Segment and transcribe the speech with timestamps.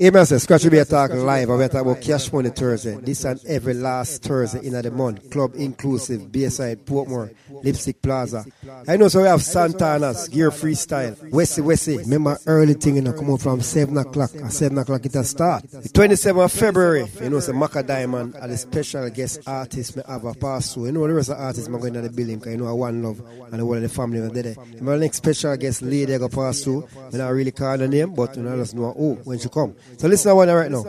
[0.00, 1.48] Hey, man, say, Scratch Beer Talk live.
[1.48, 2.94] We talk about Cash Money Thursday.
[3.02, 5.28] This and every last Thursday in the month.
[5.28, 8.44] Club inclusive, Bayside, Portmore, Lipstick Plaza.
[8.86, 11.96] I know, so we have Santana's, Gear Freestyle, Westy Westy.
[11.96, 14.30] Remember, early thing, you know, come out from 7 o'clock.
[14.36, 15.68] At 7 o'clock, it has start.
[15.68, 19.96] The 27th of February, you know, it's so Macka Diamond are the special guest artist
[19.96, 20.86] me have a pass through.
[20.86, 22.68] You know, the rest of the artists I'm going to the building, because you know,
[22.68, 23.20] I one love
[23.50, 24.54] and the whole of the family are there.
[24.80, 26.86] My next special guest lady I go pass through.
[27.12, 29.48] I not really call the name, but you know, I just know who when she
[29.48, 29.74] come.
[29.96, 30.84] So listen to one right now.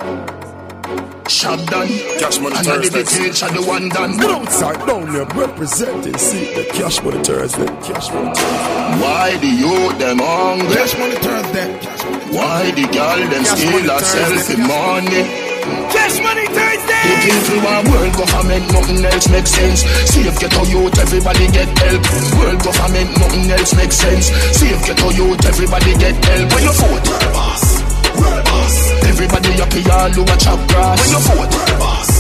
[1.27, 1.88] Shop done.
[2.20, 3.23] Cash money And I the Thursday.
[3.30, 4.20] page and the one done.
[4.20, 7.66] Outside down there representing, see the cash money Thursday.
[7.85, 9.02] Cash money Thursday.
[9.02, 10.73] Why the youth them hungry?
[10.75, 11.80] Cash money Thursday.
[11.80, 12.03] Cash
[12.34, 15.50] Why the girl them Cash steal money herself in money?
[15.94, 19.80] Cash money The people want world government, nothing else makes sense.
[20.09, 22.02] Save ghetto youth, everybody get help.
[22.41, 24.25] World government, nothing else makes sense.
[24.58, 26.50] Save ghetto youth, everybody get help.
[26.53, 27.69] When you vote, boss,
[28.18, 28.76] world boss.
[29.05, 31.00] Everybody happy, all a chop grass.
[31.00, 32.12] When you vote, world boss,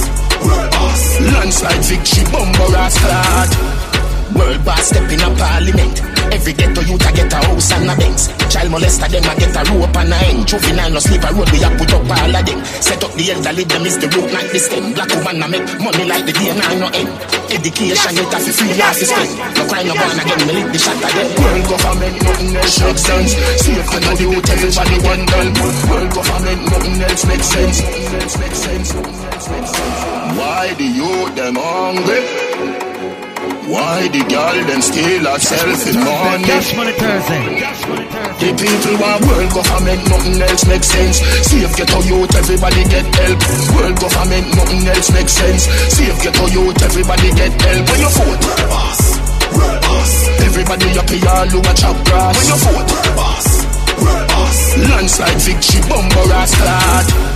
[0.45, 1.01] world boss.
[1.21, 3.49] Landslide victory, bumper ass clad.
[4.35, 6.08] World boss step in a parliament.
[6.31, 8.27] Every ghetto youth a get a house and a Benz.
[8.51, 10.47] Child molester them a get a rope and a end.
[10.47, 12.59] Juvenile no sleep a road we a put up all of them.
[12.65, 14.93] Set up the elderly them is the root not the stem.
[14.93, 17.11] Black woman a make money like the day now no end.
[17.49, 19.31] Education it a free half the spend.
[19.57, 21.29] No crime no born again me lick the shot again.
[21.39, 23.31] World government nothing else makes sense.
[23.63, 25.55] Safe for the youth everybody want help.
[25.89, 26.61] World government.
[26.69, 27.81] Nothing else makes sense.
[30.37, 32.88] Why the youth them hungry?
[33.69, 36.41] Why the girl them steal herself in money?
[36.41, 37.61] Cash Money Thursday.
[37.61, 38.49] Cash Money Thursday.
[38.49, 41.21] The people want world government, nothing else makes sense.
[41.45, 43.37] Save ghetto youth, everybody get help.
[43.77, 45.69] World government, nothing else makes sense.
[45.93, 47.85] Save ghetto youth, everybody get help.
[47.93, 49.01] When you vote, world boss,
[49.53, 50.11] world boss.
[50.49, 52.33] Everybody happy, all who a chop grass.
[52.41, 53.45] When you vote, world boss,
[54.01, 54.57] world boss.
[54.81, 57.28] Landslide victory, bumper ass clad.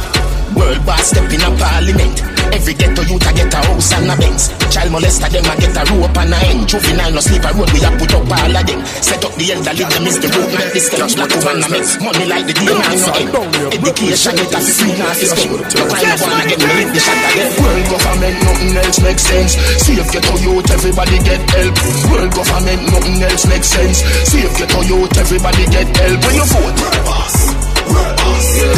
[0.55, 2.17] World boss step in a parliament.
[2.53, 4.53] Every ghetto youth a get a house and a Benz.
[4.69, 6.69] Child molester them a get a rope and a end.
[6.69, 8.80] Juvenile no sleep a road we a put up all of them.
[9.02, 11.08] Set up the elderly them is the root not the stem.
[11.17, 13.30] Black woman a make money like the day man no end.
[13.73, 15.58] Education it a free not fi spend.
[15.58, 17.49] No crime no born again me lick the shot again.
[17.58, 19.53] World government nothing else makes sense.
[19.81, 21.73] Save ghetto youth everybody get help.
[22.13, 23.97] World government nothing else makes sense.
[24.30, 26.17] Save ghetto youth everybody get help.
[26.21, 26.77] When you vote,
[27.08, 27.52] boss.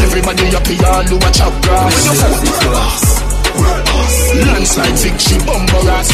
[0.04, 1.94] Everybody happy all who a chop grass.
[1.94, 3.04] When you vote, world boss.
[3.60, 4.16] World boss.
[5.04, 6.10] Victory, bumper ass.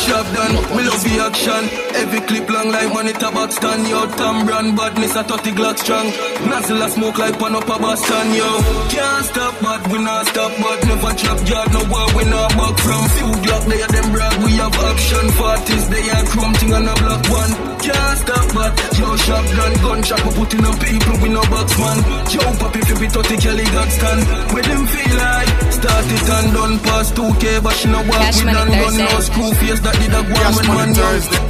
[0.00, 1.85] Shop done, me love the action.
[1.96, 4.04] Every clip long like money tabac stand, yo.
[4.20, 6.06] Tam brand badness a 30 Glock strong.
[6.44, 8.50] Nozzle a smoke like pan up a Boston, yo.
[8.92, 11.68] Can't stop, but we not stop, but never drop yard.
[11.72, 13.04] No war, we not back from.
[13.16, 15.26] Few Glock, they are them brag, we have action.
[15.40, 17.52] Parties, they are chrome thing on a block one.
[17.80, 19.74] Can't stop, but yo, shop done.
[19.80, 21.98] Gun shop, we putting on people, we no box man.
[22.28, 24.20] Yo, pop if you be 30 Kelly God stand.
[24.52, 25.50] Where them feel like?
[25.72, 28.94] Start it and done past 2K, but she no walk Cash with Money none gun,
[29.00, 29.32] no Thursday.
[29.32, 30.90] screw face that did a go Cash when Money man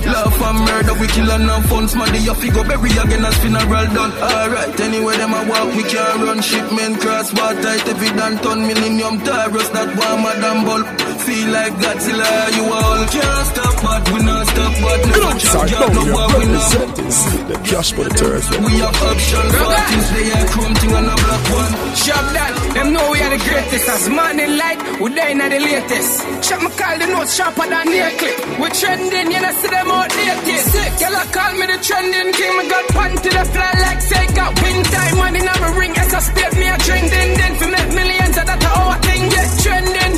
[0.06, 0.35] young.
[0.36, 0.46] Thursday.
[0.46, 1.88] Laugh and murder, we kill and have fun.
[1.88, 4.12] Smaddy, you figure bury again as funeral done.
[4.12, 6.40] Alright, anyway, them a walk, we can run.
[6.42, 8.66] Shipment cross, water tight, every dan ton.
[8.66, 10.86] Millennium Taurus, that warmer than bulb.
[11.26, 15.90] Feel like Godzilla, you all can't stop, but we not stop, but never Outside drop,
[15.90, 16.70] down no war, there we not.
[16.70, 18.58] representing, see the cash money Thursday.
[18.62, 21.72] We have options, parties, they are chrome thing on a black one.
[21.98, 23.88] Shop that, them know we are the greatest.
[23.90, 26.46] As morning light, we day in the latest.
[26.46, 28.36] Shop me call the notes sharper than near clip.
[28.62, 29.90] We trending, you know, see them
[30.32, 30.66] outdated.
[30.72, 32.54] Sick, y'all call me the trending king.
[32.58, 35.94] Me got panty the fly like say got win time money now me ring.
[35.96, 39.22] As I spit me a trending, then for make millions that our thing.
[39.34, 40.12] Yeah, trending,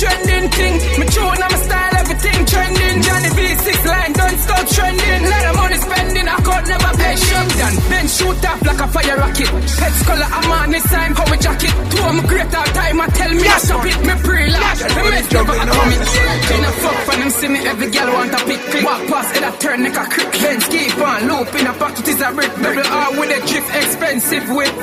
[0.00, 0.74] trending thing.
[1.00, 2.96] Me tune, I'm a style, everything trending.
[3.06, 5.22] Johnny V6 line, don't stop trending.
[5.30, 5.61] Let the
[6.62, 7.76] money I could never pay shop done.
[7.90, 9.48] Then shoot off like a fire rocket.
[9.48, 11.70] Head color, I'm on this time, how we jacket.
[11.90, 13.98] Two of me great all time, I tell me I stop it.
[14.02, 16.00] Me pre-large, me make never a commit.
[16.48, 18.60] Kind of fuck for them, see me every girl want a pick.
[18.70, 18.84] click.
[18.84, 20.32] Walk past, it a turn, neck a crick.
[20.32, 22.52] Then keep on, loop in a pocket is a brick.
[22.62, 24.74] Double R with a drift, expensive whip.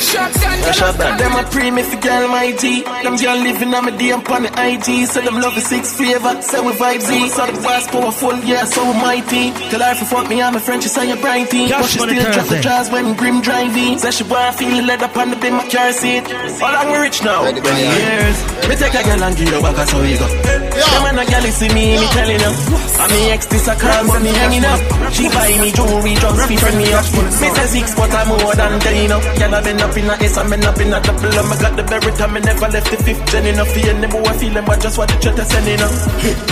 [0.00, 2.82] Shot gun, Shut up, them a pre me for girl mighty.
[2.82, 5.06] Them girl living on me DM on the IG.
[5.08, 7.28] So them love the six flavor, say we vibe Z.
[7.28, 9.52] So the boss powerful, yeah, so mighty.
[9.70, 11.68] Tell her if you fuck me, I'm a French, she say you're brighty.
[11.68, 12.92] Cash But she still drop the Thursday.
[12.92, 13.98] when grim driving.
[13.98, 16.24] Say she wanna feel the leather on the bin, my car seat.
[16.60, 17.44] How long we rich now?
[17.44, 17.96] Ready, Many man.
[17.96, 18.36] years.
[18.68, 20.26] Me take a girl and give her back, that's how we go.
[20.28, 22.54] Them and a girl see me, me telling them.
[23.00, 24.80] And me ex this a call, so me hanging up.
[25.16, 27.04] She buy me jewelry, just fi friend me up.
[27.40, 29.20] Me say six, but I'm more than ten, you know.
[29.40, 31.32] Girl, I been up in a S, I been up in a double.
[31.32, 33.64] And I got the berry time, me never left the fifth gen, you know.
[33.64, 35.90] Fear them, boy, feel them, but just what the chat send, you know.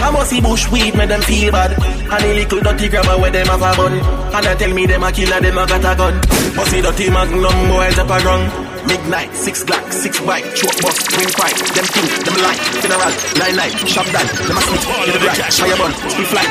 [0.04, 1.72] I must see bush weed, make them feel bad.
[1.76, 3.92] And the little dirty grabber where them have a bun.
[4.32, 6.22] And I tell me them a killer, them a got a gun.
[6.66, 8.71] See dirty magnum, boys up a run.
[8.86, 13.56] Midnight, six Glock, six bike, choke bus, ring fight, them think, them light, funeral, nine
[13.56, 16.46] night, shop done, them a sleep, get the black, fire bun, speed fly.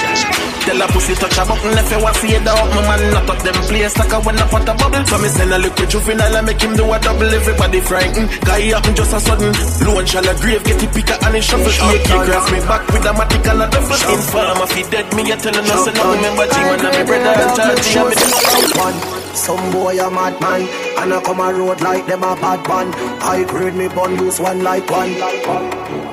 [0.61, 3.29] Tell a pussy touch a button if you want see it out, my man not
[3.29, 5.03] up them place like a when I put a bubble.
[5.09, 8.29] So me send a liquid juvenile and make him do a double, everybody frightened.
[8.45, 9.49] Guy happen just a sudden,
[9.81, 11.71] low shall a grave, get the picker and he shuffle.
[11.71, 14.13] He grab me back with a matic and a duffel.
[14.13, 17.33] Informer, if he dead, me a telling us, and I remember G when I'm brother
[17.41, 19.20] and charge, I'm one.
[19.33, 20.61] Some boy a madman,
[20.99, 22.93] and I come a road like them a bad man.
[23.21, 25.13] I grade me bun use one like one.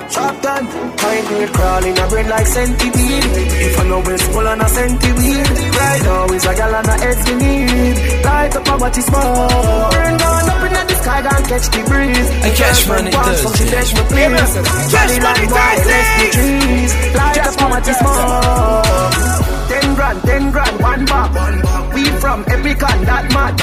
[0.09, 0.65] Shot gun,
[0.97, 3.25] high grade crawling a brain like centipede.
[3.67, 6.97] If I know it's full on a centipede, right now is a gal and a
[6.97, 8.25] head we need.
[8.25, 9.91] Light up a is small.
[9.91, 12.31] Burn down up in the sky, and catch the breeze.
[12.41, 13.69] I catch money Thursday.
[13.69, 13.93] Catch
[15.21, 16.03] money Thursday.
[17.15, 19.48] Light up a what is small.
[19.79, 21.31] Ten grand, ten grand, one back.
[21.95, 23.55] We from Epicon, that mad.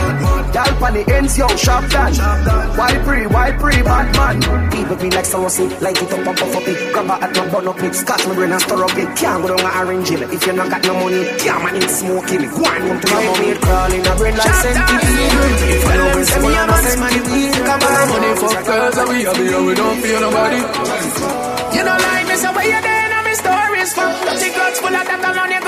[0.55, 2.15] Gal on the ends, yo, sharp done.
[2.79, 4.39] Why pre, why pre, bad man.
[4.71, 6.93] People be like someone say, light it up and puff up it.
[6.93, 7.93] Grab a at my bun up it.
[7.93, 9.11] Scotch my brain and stir up it.
[9.19, 10.21] Can't go down and arrange it.
[10.31, 12.51] If you not got no money, can't man in smoking it.
[12.55, 13.51] Go on, come to my mommy.
[13.59, 15.19] Crawling a brain like centipede.
[15.67, 17.59] If you know it's me, I'm a centipede.
[17.59, 20.61] Come on, money for girls and we have it, we don't fear nobody.
[21.75, 23.05] You know, like me, so where you there?
[23.35, 25.64] stories for The guts full of that alone you gon' live for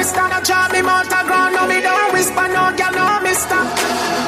[0.00, 1.52] Blister no charm me mouth a ground.
[1.52, 3.60] No me don't whisper no girl no mister.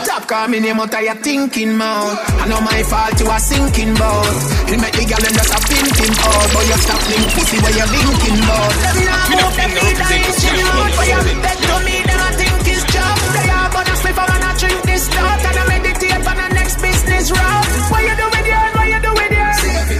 [0.04, 3.40] Top call me name out of your thinking mouth I know my fault you are
[3.40, 4.36] sinking boat
[4.68, 7.72] It make the girl them just a thinking out But you stop link pussy where
[7.72, 11.96] you linking bout Them now move them need a instrument For you dead to me
[12.04, 15.40] them I think is job They are but I slip and I drink this stuff
[15.40, 17.68] And I meditate on the next business route.
[17.88, 18.62] What you do with you?
[18.76, 19.48] What you do with you?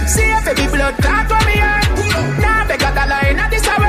[0.05, 1.53] See if baby blood clot for me
[3.63, 3.82] See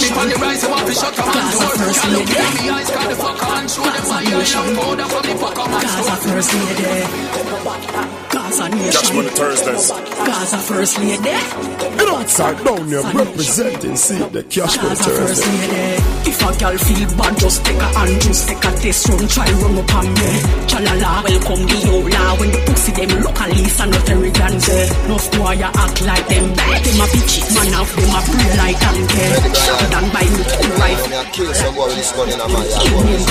[0.00, 1.74] me on the rise, I want to shut up and door.
[1.92, 3.68] Can't look in me eyes, got the fuck on.
[3.68, 8.27] Show them fire, young powder from the fuck on my Gaza first lady.
[8.38, 8.92] Gaza nation.
[8.92, 9.90] Just on the Thursdays.
[9.90, 11.34] Gaza first lady.
[11.98, 15.98] And outside down here representing, see the cash for the Thursday.
[16.30, 19.50] If a girl feel bad, just take a hand, just take a test run, try
[19.58, 20.30] run up on me.
[20.70, 22.22] Chalala, welcome the yola.
[22.38, 24.62] When the pussy them look at least and not very grand.
[24.70, 24.86] Eh.
[25.10, 26.78] No boy you act like them bad.
[26.86, 31.32] Them a bitches, man off them a pray like donkey done by me to right.
[31.32, 33.24] Kill some boy with this gun in my Kill me in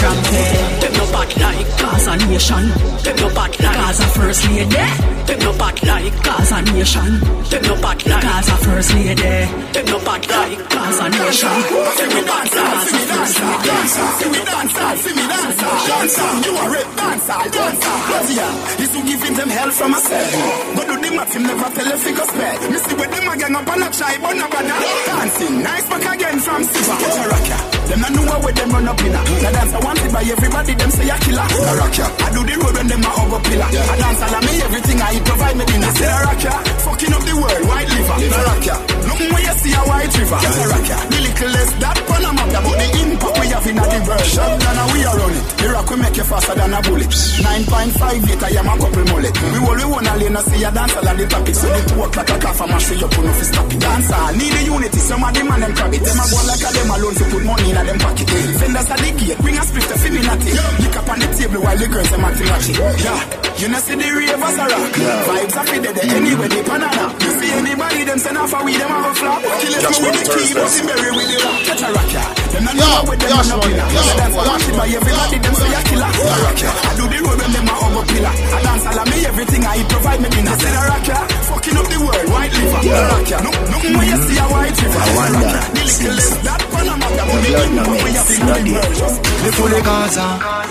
[0.82, 2.66] Them no bad like Gaza nation.
[3.04, 4.97] Them no bad like Gaza first lady.
[5.28, 7.20] Them no bad like Gaza nation.
[7.50, 9.36] Them no bad like Gaza first lady.
[9.74, 11.58] Them no bad like Gaza nation.
[11.98, 13.78] Them no bad like Gaza lady.
[14.18, 14.74] See me dance,
[15.04, 15.58] see me dance,
[15.88, 16.18] dance.
[16.46, 17.96] You are a dancer, dancer.
[18.34, 20.76] Yeah, he's to giving them hell from a cell.
[20.76, 22.72] But do the math, him never tell a figure spell.
[22.72, 24.80] Me see where them a gang up on a try, but no brother.
[25.06, 26.96] Dancing, nice back again from Siva.
[27.00, 27.77] Get a rocker.
[27.88, 29.22] Them not know where them run up in a.
[29.24, 31.48] The dance I want it by everybody, them say a killer.
[31.48, 32.10] A rocker.
[32.24, 33.70] I do the road when them a over pillar.
[33.72, 35.92] I dance all of me, everything I eat provide me dinner.
[35.96, 36.58] Say a rocker.
[36.84, 38.18] Fucking up the world, white liver.
[38.28, 38.78] A rocker.
[39.08, 40.40] Nothing where you see a white river.
[40.44, 41.00] Get a rocker.
[41.08, 44.28] The little less that Panama, but the impact we have in the world.
[44.28, 45.44] Shut down we are on it.
[45.58, 47.08] The rock will make you faster than a bullet.
[47.08, 49.36] 9.5 liter, I am a couple mullet.
[49.54, 51.56] We will we wanna lane, see a dancer and the topic.
[51.56, 53.80] So the two o'clock a cough, I'm see you no fi stop it.
[53.80, 56.02] Dancer, need the unity, some of them and them crab it.
[56.04, 58.30] Them a go like a them alone to put money in a them pocket.
[58.30, 60.52] Fenders at the gate, bring a split to fi natty.
[60.84, 62.78] Lick up on the table while the girls them acting ratchet.
[62.78, 64.94] Yeah, you know see the ravers a rock.
[64.94, 67.06] Vibes are fi dead anyway, the banana.
[67.18, 69.42] You see anybody them send off a weed, them have a flop.
[69.42, 71.60] Kill it with the key, but the berry with the rock.
[71.66, 72.30] Catch a rock, yeah.
[72.54, 73.78] Them not know where them man up in.
[73.78, 76.06] Yeah, that's why I by everybody, them say a killer.
[76.06, 78.34] I do the road when them a over pillar.
[78.38, 80.56] I dance all of me, everything I provide me dinner.
[80.58, 81.24] Say the rock, yeah.
[81.50, 82.82] Fucking up the world, white liver.
[82.86, 83.42] The rock, yeah.
[83.42, 85.02] No, no more you see a white river.
[85.02, 85.50] I wonder.
[85.74, 87.14] The little less that one I'm at.
[87.18, 88.74] The blood no mix, bloody.
[88.78, 90.28] Me fully Gaza,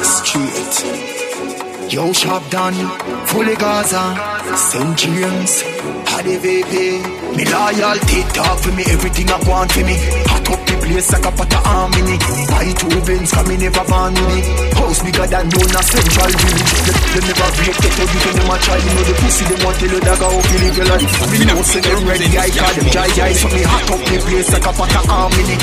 [0.06, 1.25] straight.
[1.88, 2.74] Yo, shop done,
[3.26, 4.98] fully Gaza, St.
[4.98, 5.62] James,
[6.10, 6.98] had VP.
[7.36, 10.35] Me loyalty talk for me, everything I want for me.
[10.46, 12.16] Hot up the place like a pot of harmony.
[12.46, 14.38] Buy two bins, come me never me.
[14.78, 16.70] House bigger than known a central village.
[16.86, 18.78] They, they never break, get everything them a try.
[18.78, 21.14] You know the pussy, they want tell you that go up, live your life.
[21.34, 23.32] Me know say them ready, I call them jai jai.
[23.34, 25.56] So me hot up the place like a pot of harmony.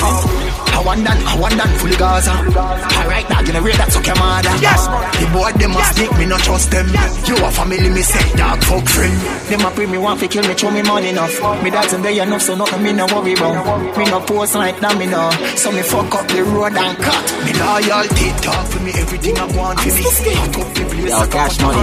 [0.74, 2.34] I want that, I want that fully Gaza.
[2.34, 4.52] Alright, now you where that's okay, mother.
[4.60, 4.84] Yes,
[5.16, 6.92] the boy them must make me not trust them.
[7.24, 9.16] You a family, me say dog fuck friend.
[9.48, 11.32] Them a pray me want to kill me, show me money enough.
[11.64, 13.96] Me dad's in there enough, so nothing me no worry about.
[13.96, 15.30] Me no post like that, me no.
[15.56, 17.24] So me fuck up the road and cut.
[17.46, 20.04] Me loyalty talk for me, everything I want for me.
[20.04, 21.82] Fuck up the place, Yo, cash money.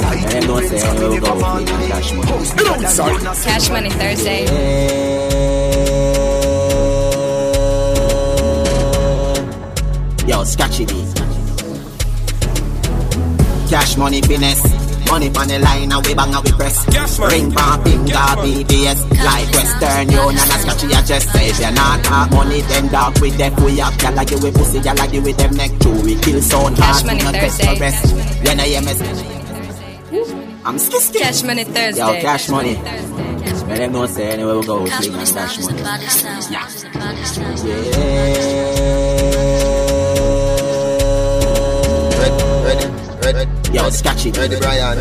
[0.00, 0.34] tight.
[0.34, 1.32] And don't say I will go
[1.88, 2.26] cash money.
[3.44, 4.46] Cash Money Thursday.
[10.26, 11.14] Yo, scratchy beat.
[13.70, 14.85] Cash money finesse.
[15.10, 16.86] Money on the line and we bang and we press.
[17.18, 22.04] Ring pop finger BBS like Western Union and scratchy I just say if you're not
[22.06, 25.12] have money then dog with them we have y'all like you with pussy y'all like
[25.12, 27.74] you with them neck too we kill sound hard Money we not text Thursday.
[27.74, 28.14] for rest.
[28.44, 28.92] When I hear me
[30.66, 31.20] I'm skisky.
[31.20, 32.00] Cash Money Thursday.
[32.00, 32.74] Yo, cash money.
[32.74, 35.82] Let them know say anywhere we go we swing on cash money.
[35.82, 36.06] Ready,
[43.76, 44.30] Yo, scratchy.
[44.30, 44.96] ready, Brian.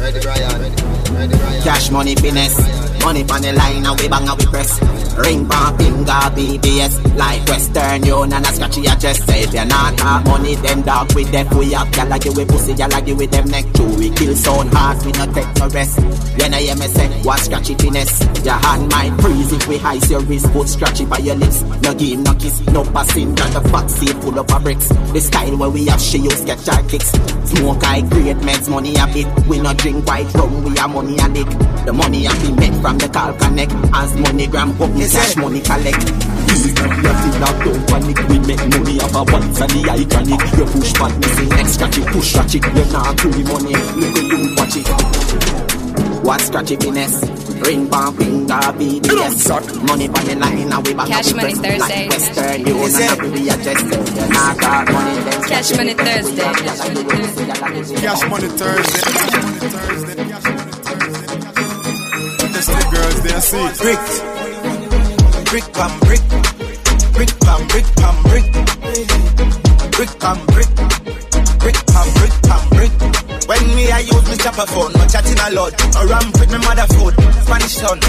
[0.00, 0.72] Ready, Brian.
[1.12, 1.62] Ready, Brian.
[1.62, 2.83] Cash money finesse.
[3.04, 4.80] Money on the line and we bang and we press.
[5.18, 10.00] Ring pop finger BBS like Western Union and scratchy I just say if you're not
[10.00, 13.14] have money them dog with them we have y'all like you with pussy like you
[13.14, 13.66] with them neck.
[13.74, 16.00] Too we kill sound hard we not take no rest.
[16.00, 18.20] When I hear me say what scratchy finesse?
[18.44, 21.60] Your hand might freeze if we ice your wrist put scratchy by your lips.
[21.82, 25.56] No game no kiss no passing got the fuck safe full of bricks the style
[25.58, 27.10] where we have she use sketch our kicks.
[27.52, 29.28] Smoke I create meds money a bit.
[29.46, 31.48] We not drink white rum we have money a lick.
[31.84, 35.36] The money a be made from the call connect as money gram up me cash
[35.36, 36.04] money collect.
[37.04, 38.18] Nothing now don't panic.
[38.28, 40.40] We make money off a once and the iconic.
[40.58, 43.74] You push back me say next scratch it Push scratch it You not free money
[43.74, 44.88] Look at you watch it.
[46.24, 47.20] What scratchy finesse?
[47.60, 51.54] Ring pop finger BBS money on the line and we bang Cash and we Money
[51.54, 51.78] Thursday.
[51.78, 53.92] like Western Union and we adjust it.
[54.16, 56.42] you not got money then Cash Money Thursday.
[58.00, 60.33] Cash Money Thursday.
[62.64, 63.68] That's the girls they see.
[63.84, 64.00] Brick,
[65.52, 66.24] brick pam brick,
[67.12, 68.46] brick pam brick pam brick,
[69.92, 70.70] brick pam brick,
[71.60, 72.92] brick pam brick pam brick.
[73.44, 75.76] When me I use me chopper phone, no chatting a lot.
[75.76, 77.12] I ramp with me mother food,
[77.44, 78.00] Spanish town,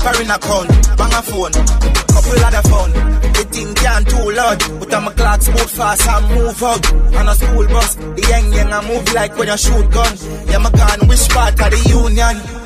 [0.00, 2.92] foreign account, bang a phone, couple other phone.
[2.96, 6.80] The thing can't too loud, but I'm a clock move fast and move out.
[7.12, 10.16] On a school bus, the young young I move like when you shoot gun.
[10.48, 12.61] Yeah, my gun, which part of the union?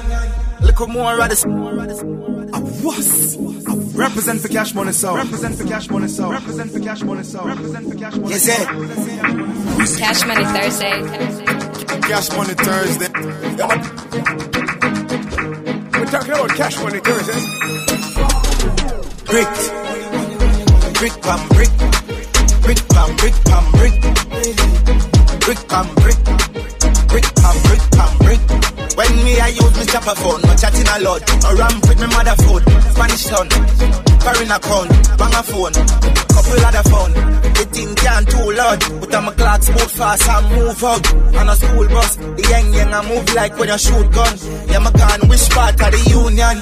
[0.66, 3.36] Look more of the I was.
[3.96, 5.16] Represent for cash money sound.
[5.18, 6.32] Represent for cash money sound.
[6.32, 7.48] Represent for cash money sound.
[7.48, 9.98] Represent for cash money Yes, sound.
[9.98, 10.90] Cash Money Thursday.
[12.02, 13.08] Cash money Thursday.
[15.98, 17.46] We're talking about cash money Thursdays.
[19.24, 19.48] brick,
[20.94, 21.70] brick pam brick,
[22.62, 24.05] brick pam brick pam brick, brick
[29.96, 31.22] chopper phone, no chatting a lot.
[31.44, 32.62] I ramp with me mother food,
[32.92, 33.48] Spanish town,
[34.20, 35.72] foreign account, bang a phone,
[36.36, 37.12] couple other phone.
[37.56, 41.04] The thing can't too loud, but I'm a clock move fast and move out.
[41.36, 44.34] On a school bus, the young young I move like when you shoot gun.
[44.68, 46.56] Yeah, my gun, which part of the union?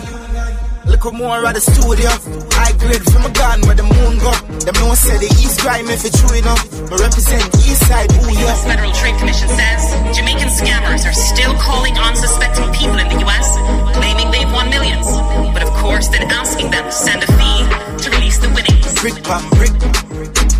[0.86, 2.43] Look more at the studio.
[2.84, 4.28] Grade from a gun where the moon go.
[4.60, 6.60] Them no say the east crime if it's true enough.
[6.84, 8.44] But represent east side, ooh The yeah.
[8.44, 8.60] U.S.
[8.68, 9.80] Federal Trade Commission says
[10.12, 13.56] Jamaican scammers are still calling unsuspecting people in the U.S.,
[13.96, 15.08] claiming they've won millions.
[15.56, 17.64] But of course, then asking them to send a fee
[18.04, 18.92] to release the winnings.
[19.00, 19.72] Brick pam brick,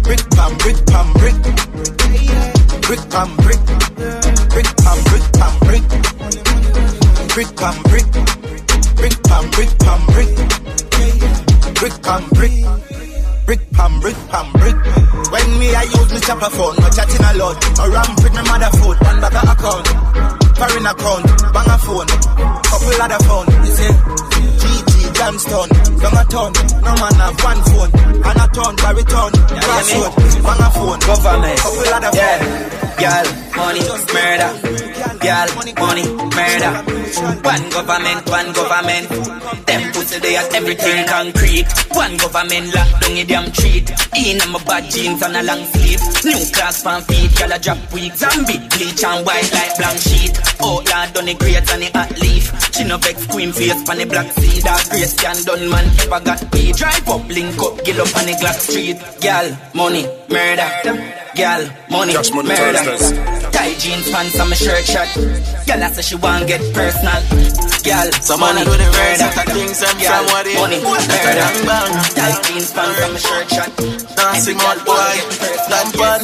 [0.00, 1.36] brick pam brick pam brick,
[2.88, 3.60] brick pam brick,
[4.48, 5.84] brick pam brick pam brick,
[7.36, 8.08] brick pam brick,
[8.96, 10.32] brick pam brick pam brick, brick pam brick.
[10.40, 11.53] Brick
[12.02, 12.52] pam, brick
[13.46, 14.16] brick pam, brick.
[14.32, 14.76] Ham brick
[15.30, 17.60] When me I use me chopper phone, no chatting a lot.
[17.78, 19.86] I ramp with me mother food, one of account,
[20.56, 22.08] foreign account, bang a phone,
[22.64, 23.48] couple other phone.
[23.64, 23.92] You see,
[24.60, 25.68] GG Johnston,
[26.00, 30.68] long a ton, no man have one phone, and a ton, baritone, crossroad, bang a
[30.72, 31.58] phone, Government.
[31.60, 32.16] couple other phone.
[32.16, 32.83] Yeah.
[32.98, 33.82] Girl, money,
[34.14, 34.50] murder.
[35.18, 35.48] Girl,
[35.82, 36.74] money, murder.
[37.42, 39.08] One government, one government.
[39.66, 41.66] Them pussy they at everything concrete.
[41.92, 43.90] One government locked down in damn treat.
[44.14, 46.00] In a my bad jeans and a long sleeve.
[46.24, 48.14] New class pan feet, girl a drop weak.
[48.14, 50.38] Zombie bleach and white like blank sheet.
[50.62, 52.46] Outlaw done the great and the hot leaf.
[52.74, 54.62] She no vex queen face pan the black seed.
[54.62, 56.76] That grace can done man ever got paid.
[56.76, 58.98] Drive up, link up, get up on the glass street.
[59.20, 61.23] Girl, money, murder.
[61.34, 62.78] Girl, money, Cash money murder.
[62.78, 63.50] Thursdays.
[63.50, 65.08] Tight jeans pants and my shirt shot.
[65.66, 67.20] Girl, I say she want get personal.
[67.82, 69.40] Girl, Some money, do the rest murder.
[69.42, 71.06] of things them Girl, from what they- money, murder.
[71.10, 71.92] bang bang.
[72.14, 73.70] Tight jeans pants and my shirt shot.
[74.14, 75.14] Dancing mad boy,
[75.68, 76.20] damn bad.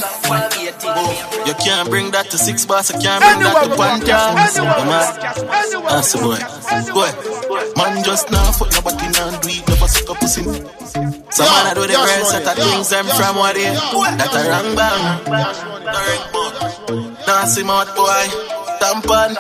[1.47, 4.55] You can't bring that to six bars, you can't bring that to one cans.
[5.91, 6.39] That's a boy.
[6.95, 7.11] Boy,
[7.77, 10.43] man just now fuck nobody now do it, never suck a pussy.
[11.31, 13.65] Some man do the yo, rest of things them from what they.
[13.65, 15.03] That a wrong bang.
[17.27, 18.27] Dancing mad boy.
[18.81, 19.37] Tampan.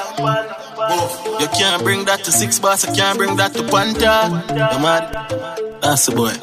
[1.41, 4.31] You can't bring that to six bars, I can't bring that to Panta.
[4.49, 5.83] You mad?
[5.83, 6.35] That's the boy.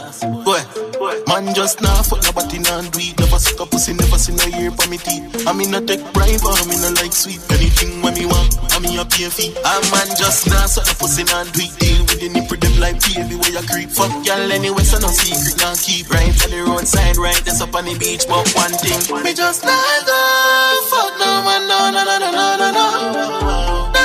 [0.43, 0.61] Boy.
[1.27, 3.19] Man just now fuck nobody nah do it.
[3.19, 5.45] Never suck a pussy, never see no ear for me teeth.
[5.45, 7.43] I mean no take bribe, I mean no like sweet.
[7.51, 9.51] Anything when me want, I mean a pay fee.
[9.59, 11.75] A man just now suck a pussy nah do it.
[11.83, 13.91] Deal with the nipple them like baby where you creep.
[13.91, 16.07] Fuck y'all anyway, so no secret nah keep.
[16.09, 18.23] Right on the roadside, right that's up on the beach.
[18.23, 19.75] But one thing, me just nah
[20.07, 20.19] go.
[20.87, 23.96] Fuck no man, no no no no no no no.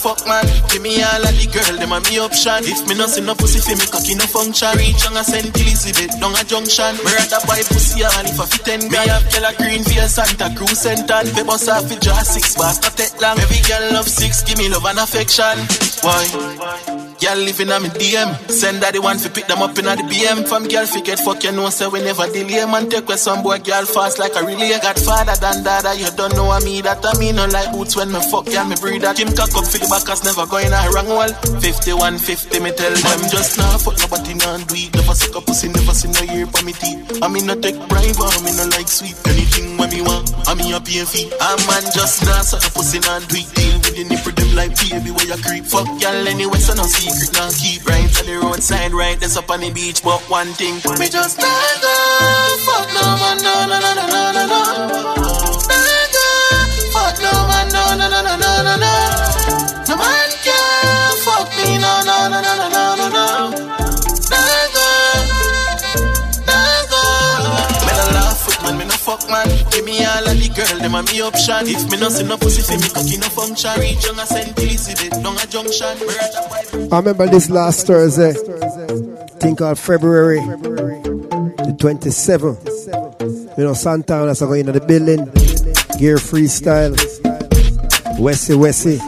[0.00, 0.44] Fuck man.
[0.72, 2.64] Give me all of the girl, them a me option.
[2.64, 4.72] If me no see no pussy, fi me cocky no function.
[4.80, 5.52] Reach on a St.
[5.52, 6.96] Elizabeth, down a junction.
[7.04, 8.80] Me rather buy pussy all if I fit ten.
[8.88, 11.20] Me have Killer Green via Santa Cruz Center.
[11.36, 13.38] Me bust off fi draw six bars, not take long.
[13.38, 15.56] Every girl love six, give me love and affection.
[16.00, 16.99] Why?
[17.20, 18.32] Girl living on me DM.
[18.48, 20.48] Send that the one fi pick them up in the BM.
[20.48, 22.64] From girl fi get fuck you know say we never delay.
[22.64, 24.72] Man take with some boy girl fast like a relay.
[24.80, 27.92] Got father than dada, you don't know what me that I mean no like boots
[27.92, 29.20] when me fuck girl me breathe that.
[29.20, 31.28] Him cock up fi the backers never going a wrong wall.
[31.60, 34.88] 51 50 me tell them just now fuck nobody non do it.
[34.96, 37.20] Never suck a pussy, never see no ear for me teeth.
[37.20, 39.12] I mean no take bribe, I mean no like sweet.
[39.28, 41.28] Anything when me want, I mean a pay fee.
[41.28, 43.48] A man just now suck a pussy non do it.
[43.52, 45.68] Deal with the nipple them like baby where you creep.
[45.68, 49.50] Fuck girl anyway so no secret now keep right to the roadside right that's up
[49.50, 50.02] on the beach.
[50.02, 51.46] But one thing, me just go.
[52.66, 54.60] Fuck no man, no no no no no no no.
[54.62, 55.80] Nah.
[56.94, 58.76] Fuck no man, no no no no no no.
[58.76, 58.99] No
[69.90, 71.66] me all of the girl, them a me option.
[71.66, 73.74] If me no see no pussy, fi me cocky no function.
[73.82, 74.56] Reach on a St.
[74.58, 75.98] Elizabeth, down a junction.
[76.92, 78.32] I remember this last Thursday,
[79.42, 83.58] think called February the 27th.
[83.58, 85.26] You know, Santana's are going into the building,
[85.98, 86.94] Gear Freestyle,
[88.18, 89.00] Wessie Wessie,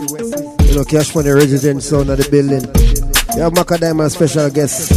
[0.68, 2.66] you know, Cash Money Resident Sound of the building.
[3.36, 4.90] You have Macadam as special guest,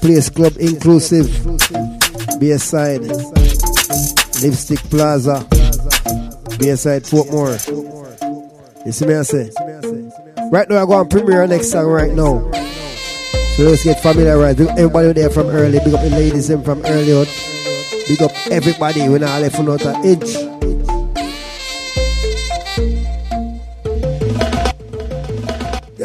[0.00, 1.28] Place Club Inclusive,
[2.40, 3.45] Bayside,
[4.42, 5.46] Lipstick Plaza,
[6.58, 7.56] Bayside Portmore.
[8.84, 9.50] You see me I say?
[10.50, 12.50] Right now, I go on premiere next song right now.
[13.56, 14.60] So let's get familiarized.
[14.60, 15.78] Everybody there from early.
[15.78, 17.26] Big up the ladies them from early.
[18.06, 20.85] Big up everybody when I left not an inch.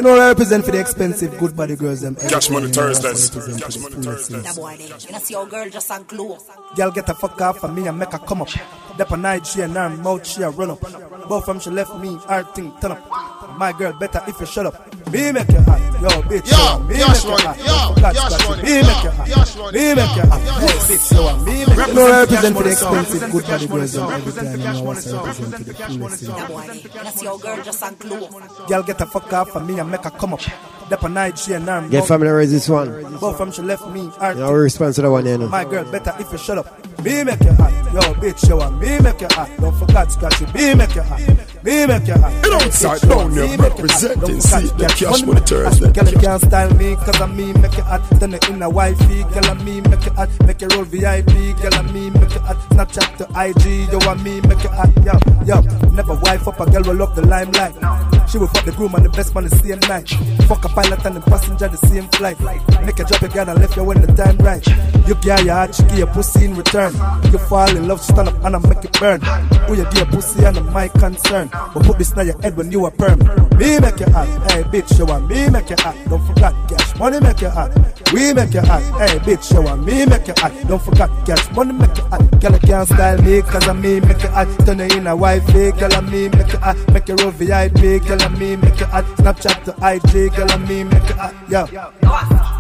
[0.02, 2.02] You know, I represent for the expensive good body girls.
[2.02, 3.30] Them Cash Money Thursdays.
[3.30, 4.42] Cash Money Thursdays.
[4.42, 4.88] That boy there.
[4.98, 6.40] You know, see your girl just on glow.
[6.76, 8.50] Girl get the fuck off for me and make her come up.
[8.98, 10.82] Dep a night she and her mouth she a run up.
[11.30, 13.31] Both from she left me, her thing turn up.
[13.62, 14.74] My girl better if you shut up.
[15.12, 16.50] Me make you hot, yo bitch.
[16.50, 17.58] Yo, me Yash make you hot.
[17.60, 19.28] yo, Forgot Yash scratch Me make you hot.
[19.28, 20.42] Yash Me make you hot.
[20.42, 21.94] Yash bitch, yo, me make you hot.
[21.94, 24.60] No represent for the expensive good body girls them every time.
[24.60, 26.26] You know what's represent to the fullest.
[26.26, 26.76] That boy there.
[26.76, 28.30] You know, see your girl just on glow.
[28.68, 30.42] Girl get the fuck off for me and make her come up.
[30.90, 33.18] Dep night she and her Get mouth- familiarized with this one.
[33.20, 35.48] Both from she left me, her You know, we respond to that one, you know.
[35.48, 36.68] My girl, better if you shut up.
[37.04, 37.72] Me make you hot.
[37.94, 39.50] Yo, bitch, yo, and me make you hot.
[39.60, 40.54] Don't forget, scratch it.
[40.54, 41.20] Me make you hot.
[41.64, 42.32] Me make you hot.
[42.34, 45.22] And outside Bitch, yo, down there me make you representing, see forget, the girl, Cash
[45.22, 45.92] money Money Thursday.
[45.92, 48.10] Girl, you can't style me, cause I'm me make you hot.
[48.20, 50.30] Then the inner wifey, girl, and me make you hot.
[50.46, 52.58] Make you roll VIP, girl, and me make you hot.
[52.70, 54.90] Snapchat to IG, yo, and me make you hot.
[55.04, 55.14] Yo,
[55.46, 58.11] yo, never wife up a girl will love the limelight.
[58.30, 60.10] She will fuck the groom and the best man the same night.
[60.48, 62.40] Fuck a pilot and the passenger the same flight.
[62.86, 64.66] Make a drop a gun and left you when the time right.
[65.08, 66.94] You get your heart, she give you pussy in return.
[67.32, 69.22] You fall in love, stand up and I make it burn.
[69.68, 71.50] Who you dear pussy and my concern.
[71.52, 73.20] But put this in your head when you are perm.
[73.58, 75.96] Me make you hot, hey bitch, you want me make you hot.
[76.10, 77.72] Don't forget cash, money make you hot.
[78.14, 80.52] We make you hot, hey bitch, you want me make you hot.
[80.68, 82.42] Don't forget cash, money make you hot.
[82.42, 84.48] Girl, you can't style me, cause I'm me make you hot.
[84.66, 86.78] Turn you in a wifey, girl, I'm me make you hot.
[86.94, 89.06] Make you roll VIP, girl, I'm me make you hot.
[89.18, 91.36] Snapchat to IG, girl, I'm me make you hot.
[91.50, 91.66] Yeah.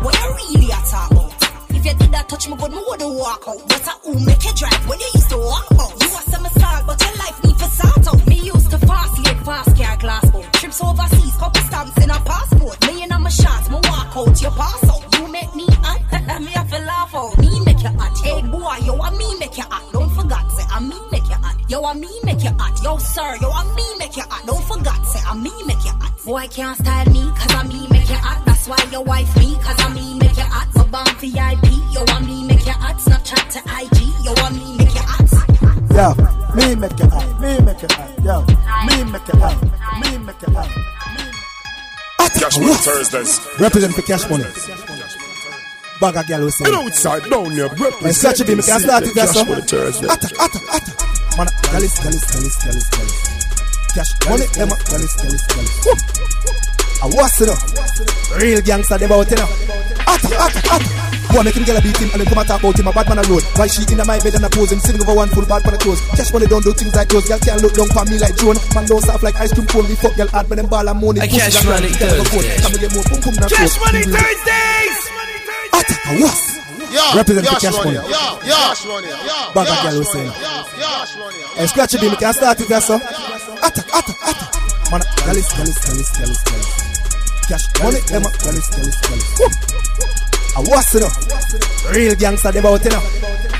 [0.02, 1.32] What you really talking about?
[1.72, 3.60] If you did that touch me good, me wouldn't walk out.
[3.68, 5.92] But I who make you drive when you used to walk out.
[6.00, 8.28] You are some star, but your life need for sort out.
[8.28, 10.48] Me used to fast lane, fast car glass boat.
[10.54, 12.78] Trips overseas, couple stamps in a passport.
[12.88, 15.04] Me and I'm a shots, me walk out, you pass out.
[15.20, 16.00] You make me hot,
[16.42, 17.38] me have to laugh out.
[17.40, 19.84] Me make you hot, hey boy, yo, I me make you hot.
[19.92, 21.11] Don't forget, say I me you.
[21.72, 22.84] Yo, I me make you hot.
[22.84, 24.46] Yo, sir, yo, I me make you hot.
[24.46, 26.12] Don't forget, say I me make you hot.
[26.26, 28.44] Boy can't style me, cause I me make you hot.
[28.46, 30.68] That's why your wife me, cause I me make you hot.
[30.76, 33.00] So bomb VIP, yo, I me make you hot.
[33.00, 35.24] Snapchat to IG, yo, I me make you hot.
[35.96, 36.12] Yo,
[36.60, 39.56] me make you hot, me make you hot, yo, me make you hot,
[40.04, 40.68] me make you hot.
[42.36, 43.40] Cash Money Thursdays.
[43.62, 44.44] Represent for cash money.
[46.02, 46.66] Bag a girl we say.
[46.66, 47.70] Get outside down here.
[48.04, 49.46] And such a be me can start it Cash so.
[49.46, 50.08] Money Thursday.
[50.10, 51.11] Atta, atta, atta.
[51.38, 53.17] Man, galis, galis, galis, galis, galis.
[53.96, 55.74] Cash money, eh, them a galis, galis, galis.
[57.02, 57.60] I was it up.
[58.39, 59.50] Real gangster, they about it now.
[60.08, 61.12] Atta, atta, atta.
[61.32, 62.91] Boy, make him get a beat him and then come and talk about him a
[62.91, 63.44] bad man a road.
[63.56, 65.76] Why she in my bed and I pose him sitting over one full bad man
[65.76, 66.04] a clothes.
[66.12, 67.28] Cash money don't do things like those.
[67.28, 68.60] Girl can't look down for me like Joan.
[68.76, 69.88] Man don't soft like ice cream cone.
[69.88, 71.24] We fuck girl hard, but them ball and money.
[71.24, 72.60] A Cash Money Thursday.
[72.60, 73.36] Come and get more boom boom.
[73.48, 75.00] Cash Money Thursdays.
[75.72, 76.61] Atta, I was.
[77.16, 77.98] Represent for cash money.
[79.56, 80.28] Bag a girl we say.
[81.58, 82.96] And scratch it, me can start it there, so.
[82.96, 84.46] Atta, atta, atta.
[84.92, 86.70] Man, galis, galis, galis, galis, galis.
[87.48, 89.40] Cash money, them a galis, galis, galis.
[89.40, 89.48] Woo.
[90.54, 91.94] I was it up.
[91.96, 93.04] Real gangster, they about it now.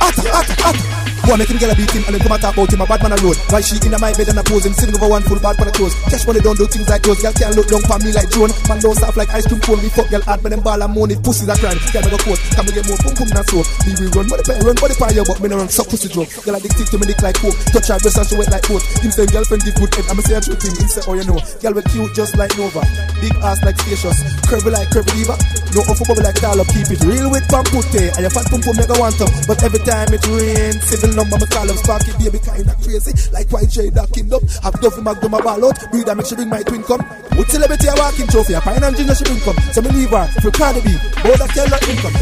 [0.02, 1.11] Atta, atta, atta.
[1.26, 2.86] Boy, make him get a beat him and then come and talk about him a
[2.90, 3.38] bad man a road.
[3.54, 5.70] Why she in my bed and I pose him sitting over one full bad man
[5.70, 5.94] a clothes.
[6.10, 7.22] Cash money don't do things like those.
[7.22, 8.50] Girl can't look down for me like Joan.
[8.66, 9.80] Man don't soft like ice cream cone.
[9.86, 11.16] We fuck girl hard, but them ball and money.
[11.22, 11.78] Pussies a crime.
[11.94, 12.42] Girl make a quote.
[12.58, 13.62] Come and get more boom boom now so.
[13.86, 16.28] Me we run body pay, run body pay, but me no run suck pussy drunk.
[16.42, 17.58] Girl addicted to me dick like coke.
[17.70, 18.82] Touch her breast and she wet like coat.
[19.06, 20.10] Him say girlfriend give good head.
[20.10, 20.74] I'ma say a true thing.
[20.82, 21.38] He say oh you know.
[21.62, 22.82] Girl we cute just like Nova.
[23.22, 24.18] Big ass like spacious.
[24.50, 25.38] Curvy like curvy diva.
[25.78, 26.66] No off bubble like Dollar.
[26.74, 27.88] Keep it real with pampute.
[28.18, 29.30] And your fat pum pum make a want up.
[29.46, 33.14] But every time it rain, civil number me call up Sparky baby kinda crazy.
[33.32, 34.42] Like YJ that kingdom.
[34.64, 35.78] Have Duffy Mac do my ball out.
[35.92, 37.04] Breathe and make she bring my twin come.
[37.38, 38.54] With celebrity a walking trophy.
[38.54, 39.58] A pine and ginger she bring come.
[39.72, 40.28] So me leave her.
[40.42, 40.90] For Cardi B.
[41.24, 42.16] Both that tell her income.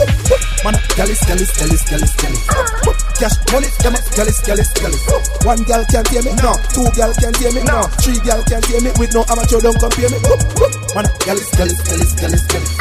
[0.63, 2.43] Man, galis, galis, galis, galis, galis.
[3.19, 5.03] Cash money, them a galis, galis, galis.
[5.43, 6.51] One girl can't hear me, no.
[6.71, 7.83] Two girl can't hear me, no.
[7.99, 8.91] Three girl can't hear me.
[8.99, 10.19] With no amateur don't compare me.
[10.95, 12.71] Man, galis, galis, galis, galis, galis.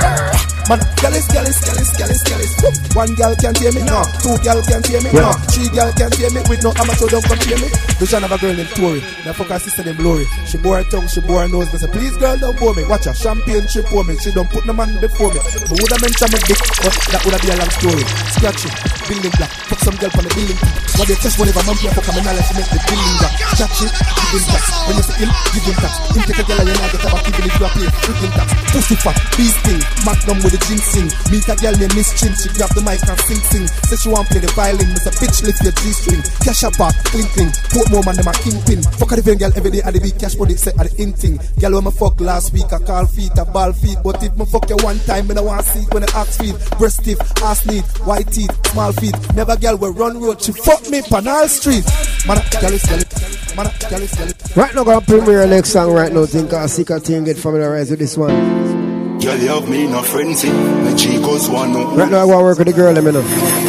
[0.66, 2.52] Man, galis, galis, galis, galis, galis.
[2.94, 4.02] One girl can't hear me, no.
[4.22, 5.32] Two girl can't hear me, no.
[5.54, 6.40] Three girl can't hear me.
[6.46, 7.68] With no amateur don't compare me.
[7.98, 9.02] Vision of a girl named Tori.
[9.26, 10.24] Now fuck her sister named Glory.
[10.46, 11.68] She bore her tongue, she bore her nose.
[11.68, 12.86] But say, please girl, don't bore me.
[12.86, 14.16] Watch her champagne she pour me.
[14.22, 15.42] She don't put no man before me.
[15.42, 18.04] But would have mentioned my dick, but that would have be a long story.
[18.38, 18.74] It,
[19.10, 19.50] building black.
[19.66, 20.58] Fuck some girl on the building.
[20.94, 23.18] What they test whenever mom here fuck a man, she make the building.
[23.58, 24.64] Scratch it, give him tax.
[24.86, 25.92] When you see him, give him tax.
[26.14, 27.88] Him take a girl and you not get a even if you are pay.
[28.06, 28.48] Give him tax.
[28.70, 29.58] Pussy fat, beast.
[30.06, 31.10] Magnum with the ginseng.
[31.28, 32.32] Meet a girl named Miss Chin.
[32.32, 33.66] She grab the mic and sing sing.
[33.84, 34.88] Say she want play the violin.
[34.94, 36.20] Miss a bitch lift your G-string.
[36.44, 37.52] Cash up back, clink clink.
[37.72, 38.82] Put more man them a kingpin.
[39.00, 41.14] Fuck a different girl every day at the big cash body set at the in
[41.14, 41.40] thing.
[41.58, 43.96] Girl when me fuck last week, I call feet, a ball feet.
[44.04, 46.40] But if me fuck you one time, me no want see it when I ask
[46.40, 46.56] feet.
[46.76, 49.16] Breast stiff, ass neat, white teeth, small feet.
[49.34, 50.42] Never girl will run road.
[50.42, 51.84] She fuck me pan all street.
[52.28, 53.00] Man, girl is girl.
[53.56, 54.28] Man, girl is girl.
[54.56, 56.26] Right now, gonna premiere next song right now.
[56.26, 58.36] Think I'll see a thing get familiarized with this one.
[59.24, 60.52] Girl, you have me no frenzy.
[60.52, 61.96] My Chico's one no.
[61.96, 63.67] Right now, I want to work with the girl, let me know.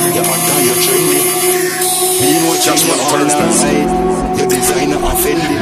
[2.70, 4.38] Me know just my all night.
[4.38, 5.58] Your designer offended.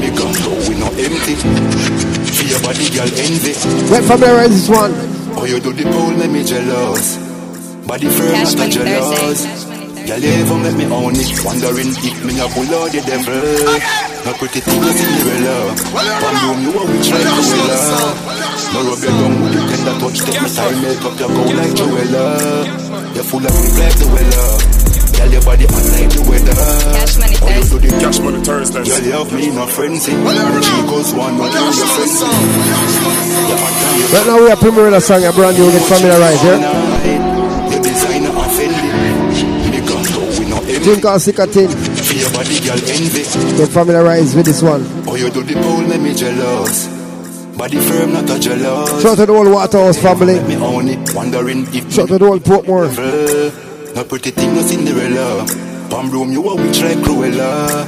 [0.00, 1.36] Me gun go we no empty.
[1.36, 3.52] For your body, girl envy.
[3.52, 4.92] Get familiarized with this one.
[5.36, 7.20] Oh, you do the pole, make me jealous.
[7.84, 9.44] Body firm, Cash not a Money jealous.
[9.44, 10.06] Thursday.
[10.08, 13.38] Girl, you ever make me own it Wondering if me a pull out the devil
[14.26, 18.10] No pretty thing is Cinderella One room you a witch like Cruella
[18.74, 21.42] No rub your tongue with the tender touch Take my time, make up your go
[21.54, 26.20] like Joella You're full of grip like the weather Girl, your body hot like the
[26.28, 27.88] weather Cash Money Oh, you do Thursday.
[27.88, 28.88] the Cash Money Thursdays.
[28.88, 33.96] Girl, you have me no frenzy Chico's one, no you your frenzy You're hot and
[34.00, 35.70] you Right now, we are premiering a song, a brand new.
[35.70, 36.58] Get familiarized, yeah?
[37.70, 38.84] Your designer offended
[39.72, 41.68] Me gun go we no empty Think I see a thing.
[41.68, 43.22] For your body, girl, envy
[43.56, 44.82] Get familiarized with this one.
[45.06, 46.88] Oh, you do the pole, make me jealous.
[47.56, 48.88] Body firm, not a jealous.
[49.02, 50.40] Shout out to the whole Waterhouse family.
[50.48, 52.88] Me own it, wondering if Shout out to the whole Portmore.
[52.88, 55.44] Uh, No pretty thing, no Cinderella.
[55.90, 57.84] Palm room, you a witch like Cruella.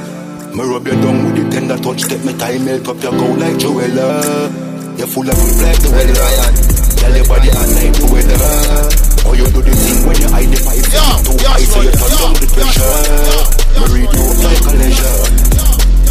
[0.53, 3.25] Me rub your down with the tender touch, take me time, melt up your go
[3.33, 4.21] like Joella.
[4.97, 6.13] You're full of grip like the weather.
[7.01, 8.37] Girl, your body hot like the weather.
[9.25, 10.85] Oh, you do the thing when you hide the pipe.
[11.25, 13.01] Too high, so you turn down the pressure.
[13.73, 15.25] Me read you like a leisure.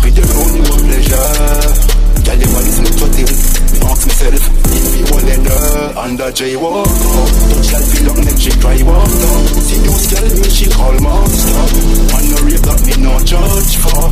[0.03, 2.04] Be the road, you a pleasure.
[2.25, 3.33] Girl, your body smooth to till
[3.73, 4.45] Me ask myself.
[4.75, 6.89] If you want leather Under J walk.
[6.89, 9.05] Out Touch girl feel long then she cry walk.
[9.05, 11.65] Down See news girl me she call monster
[12.09, 14.09] Man no rape that me no judge for.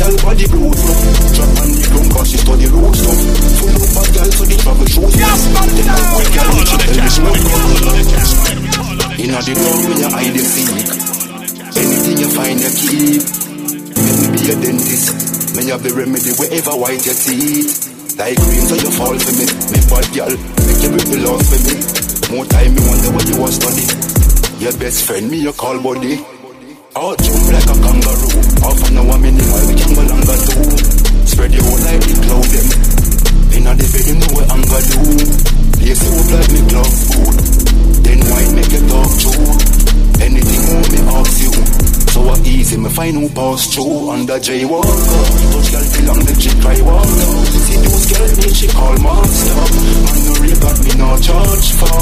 [0.00, 3.20] Girl body blue Drop on the ground cause she study road stuff
[3.60, 6.76] Full up a girl so the travel shoes Yes man Then I quick girl she
[6.80, 7.36] tell me smoke.
[9.20, 10.72] Inna the town when you hide the seek
[11.78, 13.22] Anything you find you keep.
[14.00, 18.62] Make me be a dentist Me have the remedy wherever white your teeth Like cream
[18.70, 19.46] so you fall for me.
[19.74, 20.34] Me bad girl
[20.66, 21.74] Make you the love for me.
[22.30, 23.82] More time me wonder what you was study.
[24.62, 26.22] Your best friend me you call buddy.
[26.94, 28.30] Out jump like a kangaroo.
[28.62, 30.62] Half an hour while we can go longer too.
[31.26, 32.68] Spread your whole like the cloud them.
[33.50, 34.99] Inna the bed, you know what I'm gonna do.
[43.10, 44.98] Easy, me find who pass through under jaywalker.
[45.52, 47.30] Those girl feel on the chick cry water.
[47.50, 49.54] See those girl need she call monster.
[50.04, 52.00] Man no rape got me no charge for.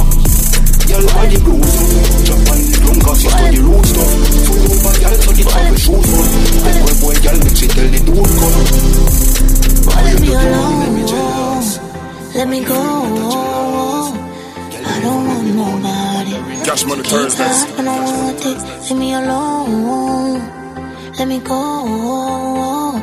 [0.88, 4.08] Girl why the blues Jump on the ground cause you study root stuff
[4.48, 6.24] Full over girl so the top is shoot for
[6.64, 8.56] That boy boy girl make she tell the dude come
[9.84, 11.68] Why you do let me jealous
[12.32, 13.28] Let me go.
[14.88, 16.64] I don't want nobody.
[16.64, 17.36] Cash money Keep Thursdays.
[17.36, 18.88] that when want it.
[18.88, 20.57] Leave me alone.
[21.18, 22.94] Let me go.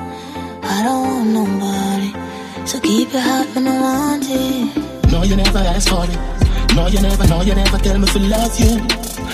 [0.63, 2.65] I don't want nobody.
[2.65, 5.11] So keep it hot when I want it.
[5.11, 6.75] No, you never asked for it.
[6.75, 8.79] No, you never, no, you never tell me to love you.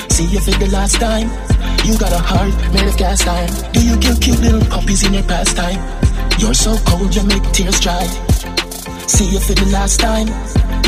[0.10, 1.30] See you for the last time.
[1.86, 3.52] You got a heart made of cast iron.
[3.72, 5.78] Do you kill cute little puppies in your pastime?
[6.39, 8.06] You're so cold, you make tears dry.
[9.06, 10.28] See you for the last time.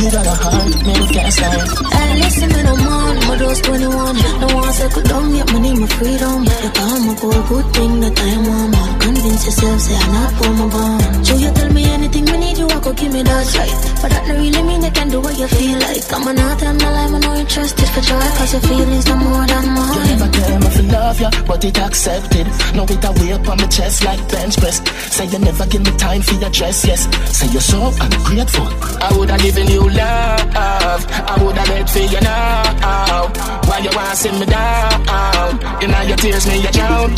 [0.01, 1.67] You got a heart made of cast iron.
[1.93, 4.15] Hey, listen, me no man, my those 21.
[4.41, 6.43] No one settle down, yet my name my freedom.
[6.43, 8.81] You come up a good thing that I am mama.
[8.99, 11.27] Convince yourself, say I'm not for my bond.
[11.27, 13.79] So you tell me anything we need, you I go give me that right.
[14.01, 16.03] But that don't really mean you can do what you feel like.
[16.11, 18.27] I'm not tell my life, I'm not interested for joy.
[18.37, 20.07] Cause your feelings no more than You mine.
[20.19, 22.47] never tell me to love ya, but it accepted.
[22.75, 24.82] Now it a weight on my chest like bench press.
[25.13, 27.05] Say you never give me time for your dress, yes.
[27.29, 28.65] Say you're so ungrateful.
[28.97, 33.29] I woulda given you love, I woulda let for you now.
[33.69, 35.53] Why you wanna see me down?
[35.81, 37.13] You know your tears me you drown.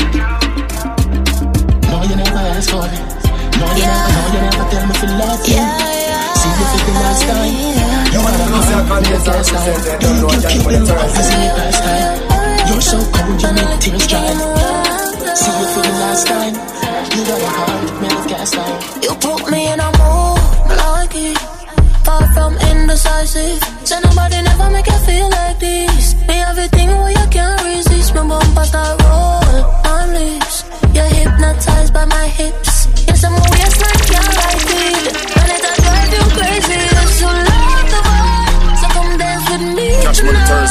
[1.87, 2.99] No, you never asked for it.
[3.55, 5.63] No, you never, no, you never tell me to love you.
[6.35, 7.47] See you for the last time.
[8.11, 8.59] You wanna know
[8.91, 9.79] how to the last time.
[10.03, 12.11] Do you keep keeping offers in your past time?
[12.67, 14.35] You're so cold, you make tears dry.
[15.31, 16.74] See you for the last time.
[17.13, 19.03] You got a heart made of iron.
[19.03, 20.41] You put me in a mood
[20.81, 21.37] like it.
[22.05, 23.61] Far from indecisive.
[23.83, 26.15] Say nobody never make you feel like this.
[26.27, 28.13] Me everything where you can't resist.
[28.15, 29.45] My bumper start roll
[30.15, 30.63] lips.
[30.93, 32.87] You're hypnotized by my hips.
[33.07, 35.13] Yes, I'm a waistline, can't like it.
[35.35, 38.75] When it I drive you crazy, it's so love the vibe.
[38.79, 40.64] So come dance with me Cash Money tonight.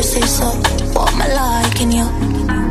[0.00, 0.46] You're thirsty, so
[0.96, 2.06] what my liking you.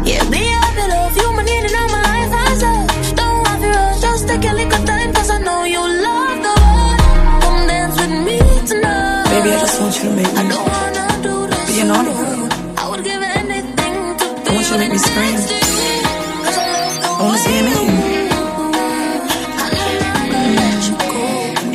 [0.04, 2.74] Yeah, be happy, love you, my need and all my life as a
[3.16, 6.54] Don't have you rush, just take a little time, cause I know you love the
[6.58, 6.98] one.
[7.44, 9.30] Come dance with me tonight.
[9.30, 11.70] Baby, I just want you to make I me don't wanna do this.
[11.70, 12.50] be an honor girl.
[12.82, 15.38] I would give anything to I want you to make me scream.
[17.14, 17.94] I want to see your name.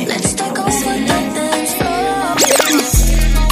[0.05, 2.35] Let's take over the dance floor.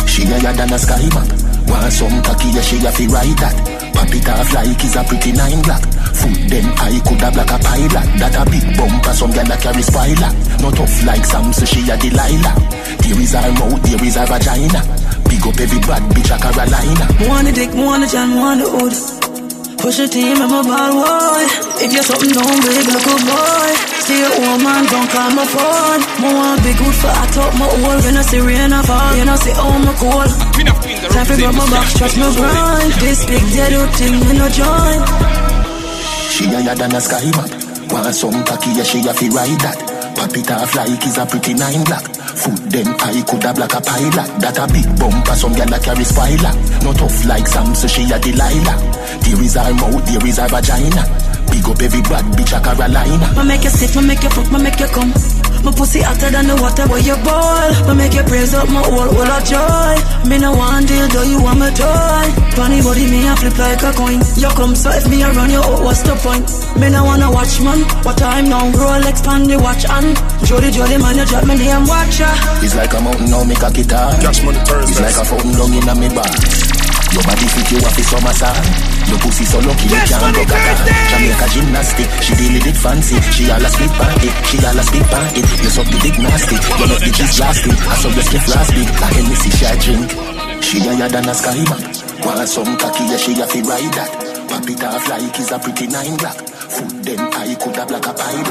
[0.05, 1.42] She higher than a sky map.
[1.73, 3.57] Want some cocky, yeah, she a fi ride that.
[3.97, 5.81] Pop it off like is a pretty nine black.
[6.13, 8.07] Foot them I coulda black a pilot.
[8.21, 10.31] That a big bumper, some gyal a carry spoiler.
[10.61, 12.53] Not tough like Sam, so she a Delilah.
[13.01, 14.81] There is her mouth, there is her vagina.
[15.25, 17.05] Big up every bad bitch a Carolina.
[17.09, 18.93] The dick, the jam, the hood.
[19.81, 21.72] Push your team, I'm a ball boy.
[21.81, 23.69] If you're something, don't big, look good boy.
[24.03, 26.01] Stay at home and don't call my phone.
[26.21, 28.03] Me want big good for I talk my old.
[28.03, 30.29] You know see rain or fall, you know see oh my cold.
[31.11, 32.93] Time to grab my back, stretch my grind.
[33.01, 34.99] This big dead out thing, me no join.
[36.29, 37.49] She higher than a sky map.
[37.91, 39.77] Want some cocky, yeah, she a fi ride that.
[40.15, 42.05] Pop it off like is a pretty nine black.
[42.37, 44.29] Foot them I coulda black a pilot.
[44.41, 46.53] That a big bumper, some gyal a carry spoiler.
[46.83, 48.77] Not tough like Sam, so she a Delilah.
[49.23, 51.22] There is her mouth, there is her vagina.
[51.53, 53.29] Big up every bad bitch a Carolina.
[53.37, 55.13] Ma make you sit, ma make you fuck, ma make you come.
[55.63, 57.71] My pussy hotter than the water where you boil.
[57.85, 59.95] Ma make you praise up my whole whole of joy.
[60.27, 62.25] Me no want deal, though you want my toy.
[62.57, 64.19] Funny body, me a flip like a coin.
[64.35, 66.49] You come so if me a run you out, what's the point?
[66.81, 67.85] Me no wanna watch man.
[68.01, 68.65] What time now?
[68.73, 70.17] Rolex pan the watch and
[70.49, 72.33] Jody Jody man, you drop me name watcher.
[72.65, 74.19] It's like a mountain now, me cock it hard.
[74.25, 74.97] Cash money Thursdays.
[74.97, 76.82] It's like a fountain down in a me bar.
[77.13, 78.57] Your body fit you off summer sun.
[79.05, 80.83] Your pussy so lucky you can't money go kata.
[81.13, 83.21] Jamaica gymnastic, she deal with it fancy.
[83.29, 85.45] She all a spit pan it, she all a spit pan it.
[85.61, 87.77] You suck the dick nasty, you make the cheese blasting.
[87.85, 90.09] I saw your spliff last big, a Hennessy she a drink.
[90.65, 91.83] She higher than a sky man.
[92.25, 94.11] Want some cocky, yeah she a fi ride that.
[94.49, 96.37] Pop it off like is a pretty nine black.
[96.49, 98.49] foot, then I could have black a pilot.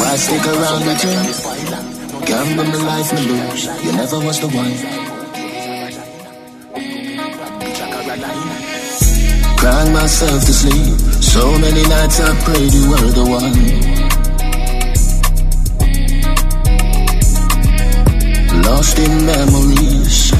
[0.00, 2.24] Why stick around with you?
[2.24, 3.68] Gamble my life, me lose.
[3.84, 5.17] You never was the one.
[9.68, 10.96] Crying myself to sleep.
[11.20, 13.52] So many nights I prayed you were the one.
[18.62, 20.32] Lost in memories.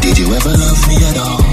[0.00, 1.44] Did you ever love me at all?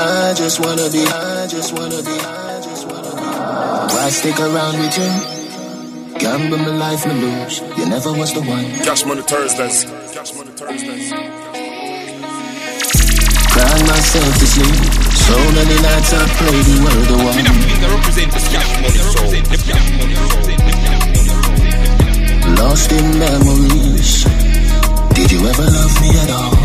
[0.00, 3.26] I just wanna be, I just wanna be, I just wanna be.
[3.92, 5.12] Why stick around with you?
[6.18, 7.60] Gamble my life, me lose.
[7.76, 8.64] You never was the one.
[8.80, 9.84] Cash Money Thursdays.
[10.14, 11.41] Cash Money Thursdays.
[13.92, 14.76] Myself to sleep.
[15.28, 17.44] So many nights I prayed you were the one.
[22.56, 24.24] Lost in memories.
[25.14, 26.56] Did you ever love me at all?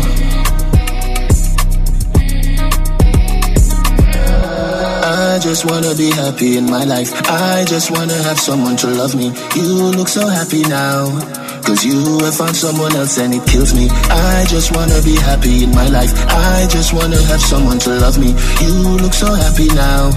[5.04, 7.12] I just wanna be happy in my life.
[7.28, 9.34] I just wanna have someone to love me.
[9.54, 11.47] You look so happy now.
[11.68, 13.90] Cause you have found someone else and it kills me.
[14.08, 16.10] I just wanna be happy in my life.
[16.26, 18.32] I just wanna have someone to love me.
[18.64, 20.08] You look so happy now.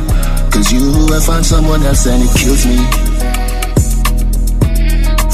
[0.50, 2.78] Cause you have found someone else and it kills me.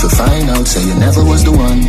[0.01, 1.81] For find out, say you never was the one.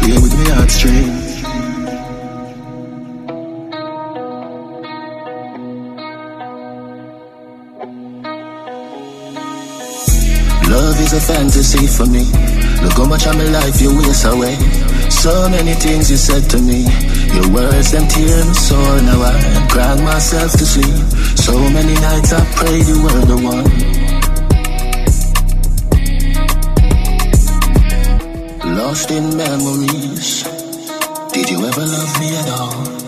[0.00, 1.21] Play with me heartstrings.
[11.12, 12.24] A fantasy for me.
[12.82, 14.56] Look how much of my life you waste away.
[15.10, 16.84] So many things you said to me.
[17.34, 19.00] Your words them tear me sore.
[19.02, 21.04] Now I crying myself to sleep.
[21.36, 23.68] So many nights I prayed you were the one.
[28.76, 30.44] Lost in memories.
[31.32, 33.01] Did you ever love me at all?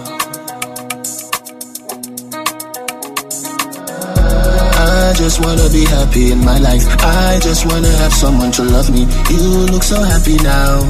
[5.15, 6.85] Just wanna be happy in my life.
[7.01, 9.07] I just wanna have someone to love me.
[9.31, 10.83] You look so happy now.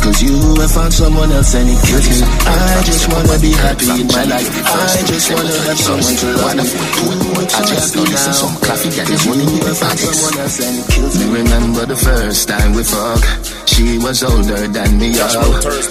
[0.00, 2.26] Cause you have found someone else and it kills me.
[2.46, 4.48] I just wanna be happy in my life.
[4.64, 6.64] I just wanna have someone to love me.
[6.64, 8.30] You look so happy now.
[8.64, 11.24] Cause you have found someone else and it kills me.
[11.26, 13.22] Me remember the first time we fuck.
[13.66, 15.26] She was older than me, yo.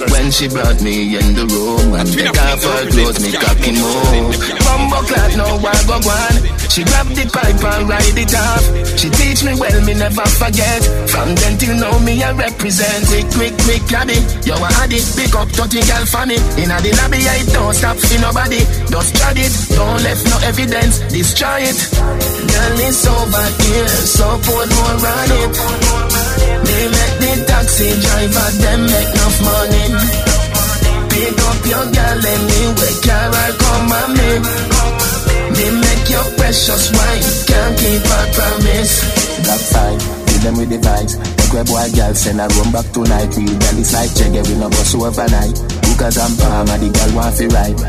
[0.09, 4.33] When she brought me in the room and take off her clothes, me cocky move.
[4.65, 6.34] Bumbo clad, no one go one.
[6.69, 8.63] She grabbed the pipe and ride it off.
[8.99, 10.81] She teach me well, me never forget.
[11.07, 13.07] From then till now, me I represent.
[13.07, 14.19] Quick, quick, quick, caddy.
[14.43, 15.05] Yo, I had it.
[15.15, 16.35] Pick up 30 girl for me.
[16.59, 18.61] In the lobby, I don't stop for nobody.
[18.91, 19.53] Just trod it.
[19.75, 20.99] Don't left no evidence.
[21.11, 21.79] Destroy it.
[21.95, 23.95] Girl, it's over here.
[24.05, 25.53] So put more on it.
[26.65, 29.85] They make the taxi driver, them make enough money.
[31.09, 34.74] Pick up your girl anyway, Carol, come on me.
[35.55, 38.93] Me make your precious wife, can't keep her promise.
[39.47, 41.15] That side, hit them with the vibes.
[41.15, 43.31] Make where boy girl send a run back tonight.
[43.39, 45.55] We girl it's like check we no bus overnight.
[45.79, 47.79] Because I'm palm and the girl want fi ride.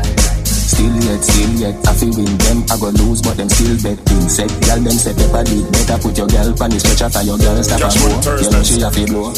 [0.47, 3.99] Still yet, still yet, I feel win them, I go lose, but them still bet.
[4.15, 7.37] Insect, girl them say pepper did better put your girl pan the stretcher for your
[7.37, 8.31] girl stop and go.
[8.39, 9.33] You know she a fi blow.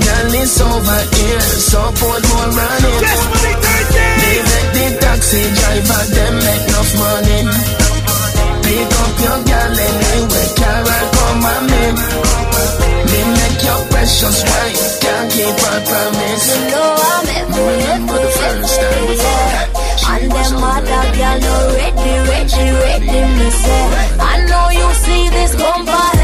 [0.00, 3.02] Girl, it's over here, so put more on it.
[3.42, 4.29] They make the
[4.74, 7.40] taxi driver, them make enough money.
[8.64, 11.84] Pick up your girl anyway, Carol, come on me.
[13.10, 16.46] Me make your precious wife, can't keep her promise.
[16.54, 19.80] You know I'm every, Remember the first time fought.
[20.10, 23.84] And them other girl no ready, ready, ready, me say
[24.18, 26.19] I know you see this heavy,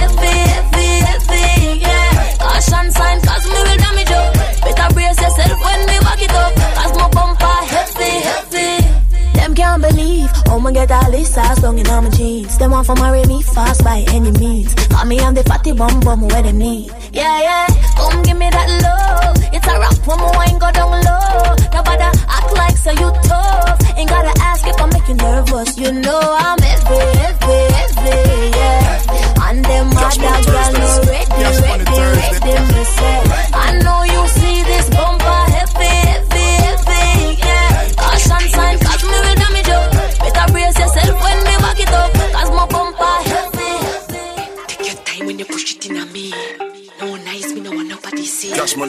[10.61, 12.57] my get all this sauce down in all my jeans.
[12.59, 14.75] Them want to marry me fast by any means.
[14.75, 17.66] Call me I'm the fatty bum bum where they need Yeah, yeah,
[17.97, 19.37] come give me that love.
[19.53, 21.55] It's a rap when my wine go down low.
[21.73, 23.99] Nobody act like so you tough.
[23.99, 25.76] Ain't gotta ask if I make you nervous.
[25.78, 29.49] You know I'm heavy, heavy, heavy, yeah.
[29.49, 33.18] And them other girl no ready, ready, ready me say
[33.53, 34.06] I know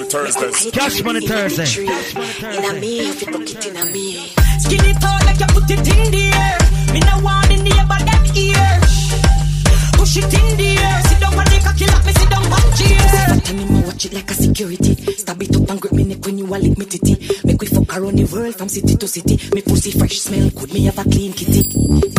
[0.05, 0.71] see.
[0.71, 1.75] Cash Money Thursdays.
[1.75, 2.57] Cash Money Thursday.
[2.57, 4.27] In a me, if you tuck it in a me.
[4.59, 6.57] Skin it out like you put it in the air.
[6.93, 8.67] Me no want in the air, but them ear.
[9.97, 11.01] Push it in the air.
[11.03, 13.11] Sit down on the cocky like me sit down on chairs.
[13.11, 14.95] that and him watch it like a security.
[15.13, 17.15] Stab it up and grip me neck when you a lick me titty.
[17.45, 19.39] Make we fuck around the world from city to city.
[19.53, 22.16] Me pussy fresh smell good, me have a clean kitty.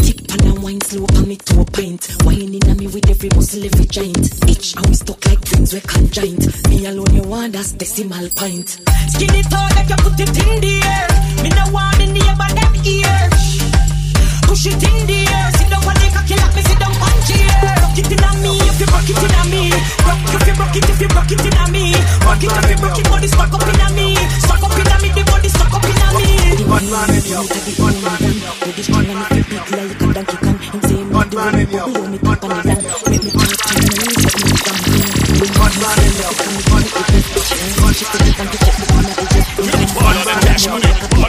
[0.78, 2.06] Wine slow pan me to a pint.
[2.22, 4.48] Whining in me with every muscle, every joint.
[4.48, 6.68] Itch and we stuck like twins we conjoint.
[6.68, 8.68] Me alone you want that's decimal point.
[9.08, 11.42] Skin it out like you put it in the air.
[11.42, 13.77] Me no want in the air but them ear.
[14.46, 15.48] Push it in the air.
[15.56, 17.48] Sit down on the cocky like me sit down on chair.
[17.82, 19.62] Rock it in a me if you rock it in a me.
[20.04, 21.84] Rock if you rock it if you rock it in a me.
[22.22, 24.14] Rock it if you rock it body smack up in a me.
[24.44, 26.28] Smack up in a me the body smack up in a me.
[26.68, 30.06] One man in your one man in your Body strong and you big like a
[30.12, 30.58] donkey kong.
[30.58, 32.82] Him say me do it below me tip on the land.
[33.08, 34.78] Make me talk to me set me down.
[35.58, 36.32] One man in your
[36.68, 39.48] one man in your She take it and check me on the chest.
[39.96, 40.97] One man in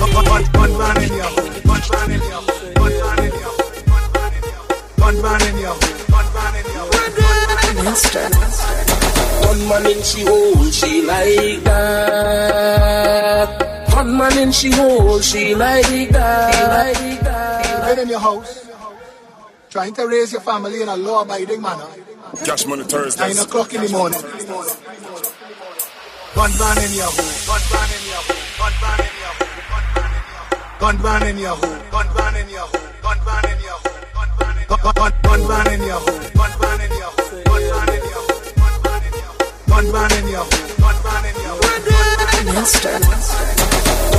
[0.00, 1.32] one man in your
[1.66, 2.42] one man in your
[2.78, 3.54] one man in your
[4.96, 5.74] one man in your
[6.08, 6.86] one man in your
[9.48, 13.48] One man in she hole, she like that.
[13.94, 17.80] One man in she hole, she like that.
[17.82, 18.66] Right in your house,
[19.70, 21.86] trying to raise your family in a law-abiding manner.
[22.44, 23.40] Cash Money Nine Thursdays.
[23.42, 24.20] o'clock in the morning.
[26.34, 29.17] One man in your hole, one man in your hole, one man in your hole,
[30.80, 33.92] one man in your hole, one man in your hole, one man in your hole,
[34.14, 37.28] one man in your hole, one man in your hole, one man in your hole,
[37.46, 40.78] one man in your hole, one man in your hole, one man in your hole,
[40.78, 41.68] one man in your hole.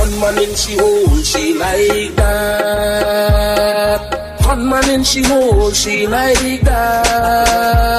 [0.00, 4.00] One man in she hole, she like that.
[4.46, 7.90] One man in she hole, she like that.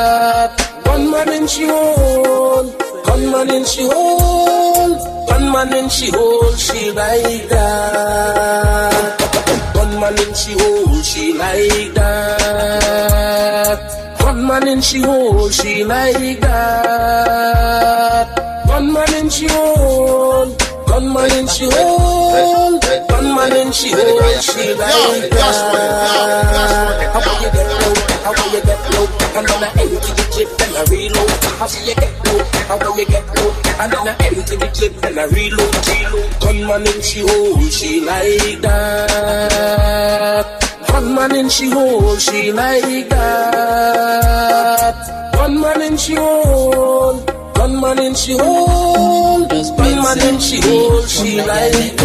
[0.86, 2.66] One man in she hole,
[3.06, 4.96] one man in she hole,
[5.28, 9.18] one man in she hole, she like that.
[9.76, 13.80] One man in she hole, she like that.
[14.22, 18.28] One man in she hole, she like that.
[18.68, 20.56] One man in she hole.
[20.92, 22.78] Gunman in she hole,
[23.08, 26.81] gunman in she hole, she like that.
[28.32, 29.04] How will you get low?
[29.36, 31.30] And then I empty the clip and I reload.
[31.60, 32.40] How will you get low?
[32.64, 33.52] How will you get low?
[33.82, 36.40] And then I empty the clip and I reload, reload.
[36.40, 40.46] Gunman in she hole, she like that.
[40.88, 44.96] Gunman in she hole, she like that.
[45.34, 47.26] Gunman in she hole.
[47.54, 52.02] Gunman in she hole, gunman in she hole, she like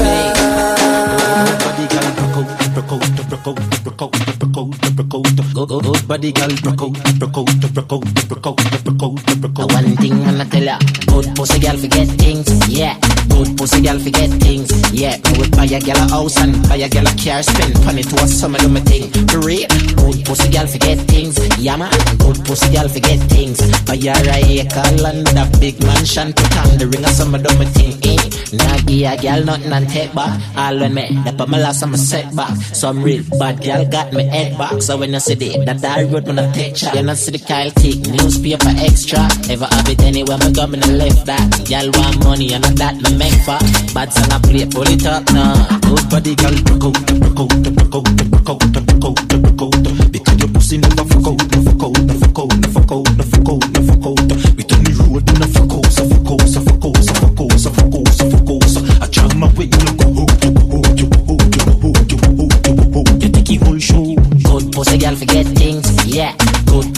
[5.57, 9.73] Good body girl, broke out, broke out, broke out, broke out, broke out.
[9.73, 13.06] One thing I'ma tell ya, good pussy girl forget things, yeah.
[13.29, 15.17] Good pussy girl forget things, yeah.
[15.31, 18.03] Me would buy a girl a house and buy a girl a car, spend money
[18.03, 19.11] to a summer do my thing.
[19.29, 21.93] For real, good pussy girl forget things, yeah man.
[22.19, 23.59] Good pussy girl forget things.
[23.85, 27.51] Buy her a acre land, a big mansion, put on the ring of summer do
[27.59, 28.17] my thing, eh.
[28.53, 30.41] Nah give a girl nothing and take back.
[30.57, 32.57] All when me, that put my last on my setback.
[32.57, 34.81] Some real bad girl got me head back.
[34.83, 37.33] So when you see the that that road when I take shot, you not see
[37.33, 39.29] the Kyle tick newspaper extra.
[39.51, 41.43] Ever have it anywhere me go me no left that.
[41.69, 43.59] Girl want money and that me make for.
[43.95, 45.55] Bad song I play, pull it up now.
[45.81, 50.13] Good body girl, broke out, broke out, broke out, broke out, broke out, broke out.
[50.13, 53.05] Because your pussy never fuck out, no fuck out, no fuck out, no fuck out,
[53.17, 54.21] no fuck out, no fuck out.
[54.57, 57.41] We turn the road, no fuck out, so fuck out, so fuck out, so fuck
[57.41, 59.03] out, so fuck out, so fuck out.
[59.03, 61.89] I jam my way, you go out, you go out, you go out, you go
[61.89, 63.23] out, you go out, you go out.
[63.23, 64.15] You take it whole show.
[64.45, 66.35] Good pussy girl forget things, yeah.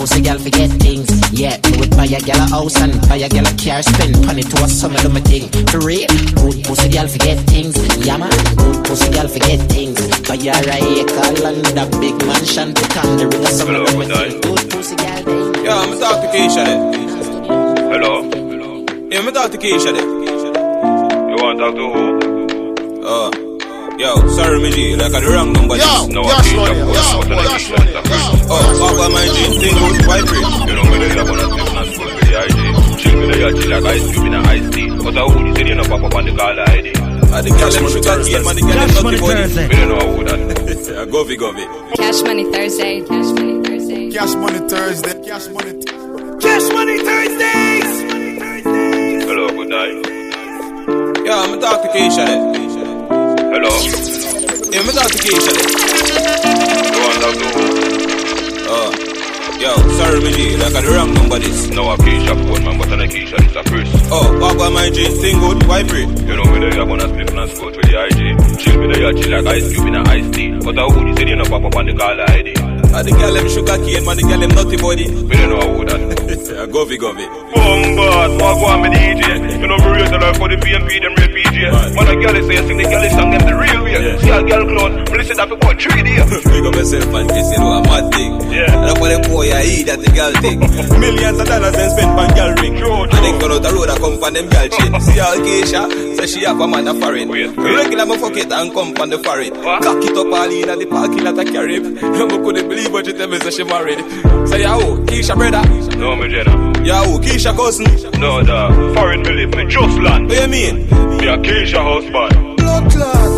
[0.08, 1.60] Good pussy girl forget things, yeah.
[1.68, 4.42] Me would buy a girl a house and buy a girl a car, spend money
[4.42, 5.48] to a summer do my thing.
[5.68, 8.30] For real, good pussy girl forget things, yeah man.
[8.56, 10.00] Good pussy girl forget things.
[10.24, 13.98] Buy her a acre land, a big mansion, put on the ring of summer do
[13.98, 14.40] my thing.
[14.40, 15.64] Good pussy girl.
[15.64, 17.92] Yo, I'm talk to Keisha there.
[17.92, 18.24] Hello.
[19.10, 20.08] Yeah, I'm talk to Keisha there.
[21.28, 23.04] You want to talk to who?
[23.04, 23.47] Oh.
[23.98, 25.74] Yo, sorry, me G, like I the wrong number.
[25.74, 28.46] Yo, no, I can't up boss, but I can't like that.
[28.46, 30.46] Oh, how about my G, thing with vibrate?
[30.70, 32.58] You know, me lay up on a tip, not school with the ID.
[33.02, 34.86] Chill with the IG like ice cube in a iced tea.
[35.02, 36.86] But I would say, you know, pop up on the call ID.
[36.94, 39.66] I the cash money Thursday, man, the cash money Thursday.
[39.66, 40.38] Me don't know how that.
[41.02, 41.64] I go, vi, go, vi.
[41.98, 44.10] Cash money Thursday, cash money Thursday.
[44.14, 46.38] Cash money Thursday, cash money Thursday.
[46.38, 47.90] Cash money Thursdays!
[49.26, 49.98] Hello, good night.
[51.26, 52.57] Yo, I'ma talk to Keisha.
[53.48, 53.72] Hello?
[54.68, 55.52] Yeah, I'm talk to Keisha.
[55.56, 57.58] You want to talk?
[58.68, 59.08] Oh.
[59.58, 61.68] Yo, sorry, my G, like I the wrong number this.
[61.72, 63.88] No, a Keisha phone, man, but I'm a Keisha, it's a Chris.
[64.12, 65.08] Oh, what about my G?
[65.18, 65.64] Thing good?
[65.66, 66.04] Why free?
[66.04, 68.60] You know me there, you're gonna split and scout with the IG.
[68.60, 70.52] Chill me there, you chill like ice cube in a iced tea.
[70.60, 72.48] But I you say you know pop up on the caller ID.
[72.92, 75.06] Ah, the girl them sugar cane, man, the girl them nutty body.
[75.08, 76.00] Me don't know who that.
[76.68, 77.24] govy, govy.
[77.56, 79.24] Bombas, what go on me DJ?
[79.58, 81.14] You know me rate the life for the PNP, them
[81.66, 84.18] Man, a girl say, sing the girl song, them the real way.
[84.18, 86.44] See a girl clown, me listen that for about three days.
[86.52, 88.32] Big up yourself and kiss, you know, a mad thing.
[88.52, 88.86] Yeah.
[88.88, 90.58] And for them boy, I eat that the girl thing.
[91.02, 92.76] Millions of dollars then spent on girl ring.
[92.78, 94.92] True, And then go out the road, I come from them girl chain.
[95.08, 95.82] See all Keisha,
[96.16, 97.28] say she have a man a foreign.
[97.30, 99.54] Regular me fuck it and come from the foreign.
[99.58, 101.84] Cock it up all in at the parking lot of Carib.
[101.84, 103.98] You couldn't believe what you tell me, say she married.
[104.48, 105.02] Say, who?
[105.10, 105.62] Keisha brother?
[105.98, 106.54] No, me Jenna.
[106.54, 107.18] Who?
[107.18, 107.86] Keisha cousin?
[108.20, 108.94] No, dog.
[108.94, 110.28] Foreign me live, me just land.
[110.28, 111.07] What you mean?
[111.18, 112.58] Me a Keisha husband.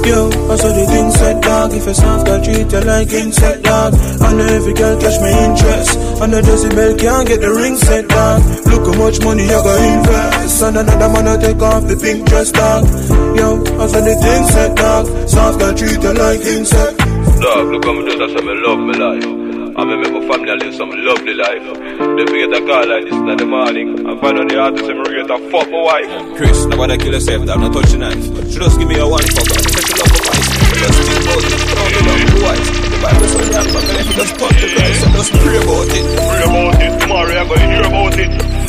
[0.06, 1.72] Yo, I saw the thing said dog.
[1.72, 3.94] If a soft girl treat you like insect dog.
[4.20, 5.96] I know every girl catch my interest.
[6.20, 8.42] And the decibel can't get the ring set dog.
[8.66, 10.62] Look how much money you got invest.
[10.62, 12.84] And another man will take off the pink dress dog.
[13.36, 15.06] Yo, I saw the thing said dog.
[15.28, 16.98] Soft girl treat you like insect
[17.40, 19.39] Dog, look how me just say me love me life.
[19.76, 21.62] I me make my family live some lovely life.
[21.62, 24.06] They forget a call like this in the morning.
[24.06, 26.36] I find out the artist and rate a fuck my wife.
[26.36, 27.60] Chris, nobody kill yourself, dog.
[27.60, 28.24] Not touch the knife.
[28.50, 29.46] She just give me a one fuck.
[29.46, 30.46] I say she love my wife.
[30.50, 31.54] She just think about it.
[31.70, 32.66] Don't love me wife.
[32.90, 33.86] The Bible says that fuck.
[33.86, 36.04] And if you just talk to Christ, just pray about it.
[36.18, 36.92] Pray about it.
[37.00, 38.60] Tomorrow you're gonna hear about it.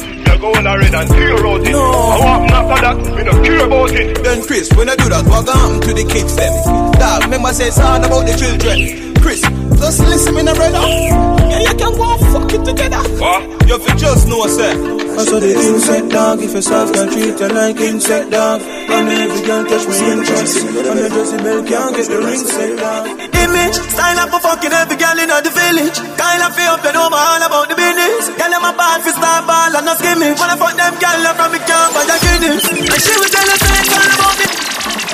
[0.41, 1.71] Going to read and hear about it.
[1.71, 1.85] No.
[1.85, 3.15] I want after that.
[3.15, 4.23] Me no care about it.
[4.23, 6.51] Then Chris, when I do that, what gonna the kids them?
[6.93, 9.10] Dog, remember say all about the children.
[9.21, 9.41] Chris,
[9.77, 10.79] just listen in the brother.
[10.79, 12.97] Yeah, you can go fuck it together.
[13.19, 13.60] What?
[13.71, 14.75] You fi just know, sir.
[15.15, 19.07] I saw the insect dog If a soft girl treat you like insect dog And
[19.07, 23.79] every girl catch my interest And the decibel can't get the ring set dog Image,
[23.95, 25.97] style up for fucking every girl in the village.
[26.19, 28.27] Kind of feel up, you know all about the business.
[28.35, 30.35] Girl, I'm a bad for star ball and no skimming.
[30.35, 32.63] When I fuck them girl from the camp and the Guinness.
[32.75, 34.61] And she will tell us it's all about me.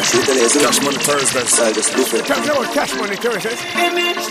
[0.08, 2.26] She tell you, it's Cash Money Thursday style, just different.
[2.26, 3.60] Can't tell what cash money Thursdays.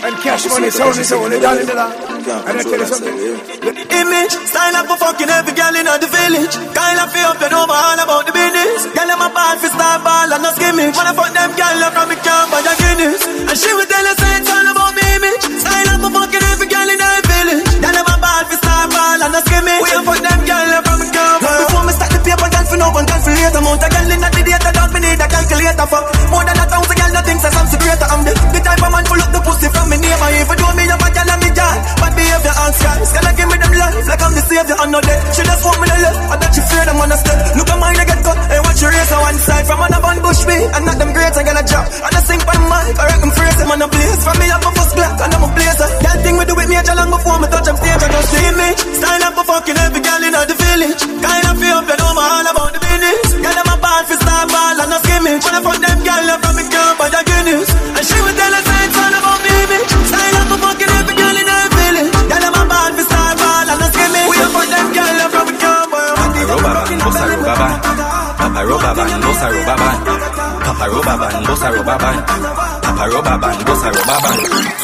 [0.01, 1.93] And cash money sound is only down in the land.
[2.27, 3.13] And I tell you something.
[3.13, 6.55] Image, style up for fucking every girl in the village.
[6.97, 8.89] Of feel up, you know all about the business.
[8.89, 10.89] Girl, I'm a bad for star ball and no skimming.
[10.97, 13.21] When I fuck them girl from the camp and the Guinness.
[13.49, 15.76] And she will tell us it's all about me image.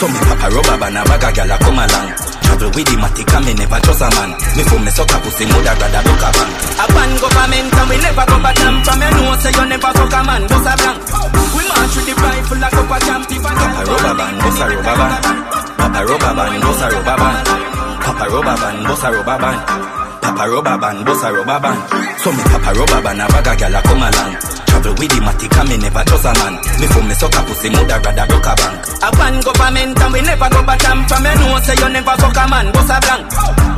[0.03, 2.11] So me papa roba ban, a bag a gyal a come along.
[2.43, 4.35] Travel with the matic and me never trust a man.
[4.59, 6.51] Me for me suck a pussy, mother rather look a bank.
[6.75, 9.91] A ban government and we never go back jump From you know say you never
[9.95, 10.99] fuck a man, bust a blank
[11.55, 14.65] We march with the rifle like up a jump If a Papa roba ban, bossa
[14.67, 15.11] roba ban.
[15.79, 17.35] Papa roba ban, bossa roba ban.
[18.03, 19.57] Papa roba ban, bossa roba ban.
[20.19, 21.77] Papa roba ban, bossa roba ban.
[22.19, 24.52] So me papa roba ban, a bag a gyal a come along.
[24.83, 26.59] Travel with the matic and me never trust a man.
[26.75, 28.83] Me for me suck a pussy, mother rather broke a bank.
[28.99, 32.15] A ban government and we never go back jump From you know say you never
[32.19, 33.23] fuck a man, bust a blank.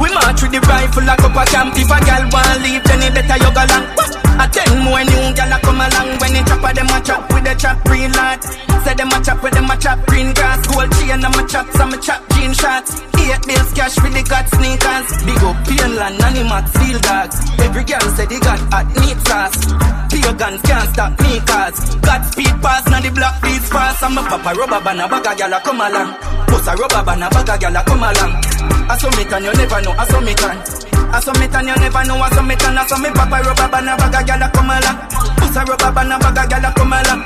[0.02, 1.78] We march with the rifle like up a camp.
[1.78, 3.86] If a girl want leave then it better you go long.
[4.42, 6.10] A ten more new girl a come along.
[6.18, 8.42] When they chop a them a chop with the chop real hard
[8.82, 10.66] Say them a chop with them a chop green grass.
[10.66, 15.10] Gold chain and a chop some chop jean shots Eight bills cash the got sneakers.
[15.22, 17.38] Big up Painland, Animax, Field Dogs.
[17.62, 22.24] Every girl say they got hot meat sauce Pure guns can't stop me cause Got
[22.32, 24.00] speed pass, now the black beats pass.
[24.00, 26.16] I'm a papa rubber band, a bag a gyal a come along.
[26.48, 28.32] Bust a rubber band, a bag a gyal a come along.
[28.88, 30.56] I saw me and you never know, I saw me can
[31.12, 33.38] I saw me and you never know, I saw me can I saw me papa
[33.44, 34.98] rubber band, a bag a gyal a come along.
[35.36, 37.22] Bust a rubber band, a bag a gyal a come along.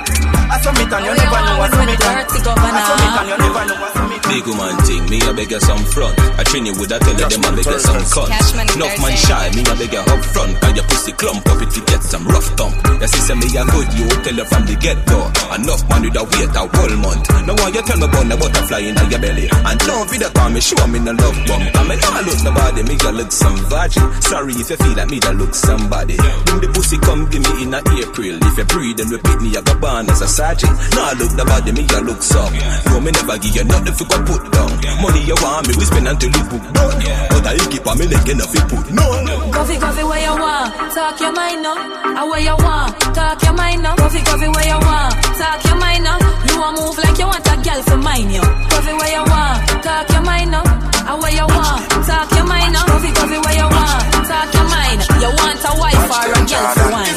[0.50, 3.30] I saw me and you never know, I saw me can I saw me and
[3.30, 3.99] you never know, I saw me can
[4.30, 6.14] Big woman thing, me I beg you some front.
[6.38, 8.30] I train you with a tell you them I beg you some cunt.
[8.78, 10.54] Enough man shy, me I beg you up front.
[10.62, 12.78] Cause your pussy clump up if you get some rough thump.
[13.02, 15.18] Your sister me a good, you tell her from the get go.
[15.50, 17.26] Enough man with a wait a whole month.
[17.50, 19.46] Now why you tell me about the butterfly in your belly?
[19.50, 21.66] And don't be the call me, show me no love bump.
[21.74, 24.06] I mean, I look nobody, me you look some virgin.
[24.22, 26.22] Sorry if you feel like me that look somebody.
[26.54, 28.38] When the pussy come give me in a April.
[28.46, 30.78] If you breathe and repeat me, I go born as a sergeant.
[30.94, 32.54] Now I look nobody, me you look some.
[32.94, 34.70] No, me never give you nothing if you go put down.
[35.02, 37.00] Money you want me, we spend until you book done.
[37.30, 39.04] But I keep on me leg enough you put no.
[39.52, 40.74] Coffee, coffee, where you want?
[40.94, 41.78] Talk your mind up.
[42.20, 43.00] I where you want?
[43.16, 43.98] Talk your mind up.
[43.98, 45.14] Coffee, coffee, where you want?
[45.40, 46.20] Talk your mind up.
[46.50, 48.44] You want move like you want a girl for mine, yo.
[48.44, 49.58] Coffee, where you want?
[49.84, 50.68] Talk your mind up.
[50.68, 51.82] I where you want?
[52.06, 52.86] Talk your mind up.
[52.88, 54.04] Coffee, coffee, where you want?
[54.28, 55.00] Talk your mind.
[55.24, 57.09] You want a wife or a girl for one?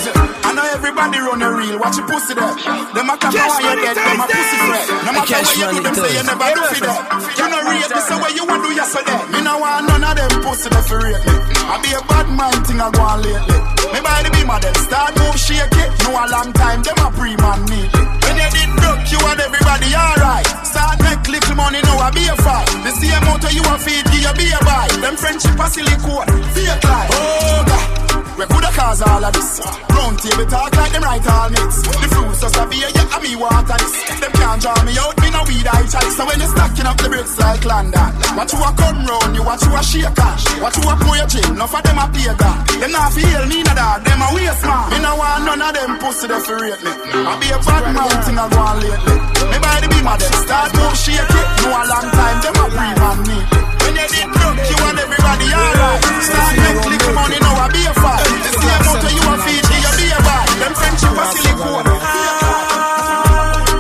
[0.93, 2.53] I know everybody run a reel, watch your pussy there.
[2.93, 4.86] Them a clap Cash how you money dead, them a pussy friend.
[4.93, 7.01] No matter what you do, them say you never do for that.
[7.32, 9.20] You know rate this the way you want do yesterday.
[9.32, 11.34] Me no want none of them pussy there for rate me.
[11.64, 13.59] I be a bad man thing I go on lately.
[13.88, 15.90] Me buy the beam of them, start move shake it.
[16.05, 18.05] No a long time, them a pre-man neatly.
[18.28, 20.45] When you did broke, you and everybody alright.
[20.61, 22.68] Start make little money, now I be a fight.
[22.84, 24.93] The same motor you a feed, give you be a buy.
[25.01, 27.11] Them friendship a silicone, fake life.
[27.16, 28.12] Oh God.
[28.39, 29.61] We coulda cause all of this.
[29.93, 31.83] Round table talk like them right all mix.
[31.85, 33.95] The fruits just a beer, yeah, and me water this.
[34.20, 36.16] Them can't draw me out, me no weed I chalice.
[36.16, 39.45] So when you stacking up the bricks like London, watch you a come round, you
[39.45, 40.45] watch you a shake cash.
[40.64, 42.59] Watch you a pour your chin, enough of them a pay God.
[42.80, 44.85] Them not feel me no dog, them a waste man.
[44.91, 46.93] Me no want none of them pussy there for rate me.
[46.93, 49.16] I be a bad man thing I go on lately.
[49.53, 51.47] Me buy the beam of them, start move shake it.
[51.62, 53.62] No a long time, them a pre-man neatly.
[53.93, 56.01] When you did broke, you and everybody alright.
[56.24, 58.24] Start make little money, now I be a fight.
[58.24, 60.49] The same motor you a feed, you be a buy.
[60.64, 61.93] Them friendship a silicone.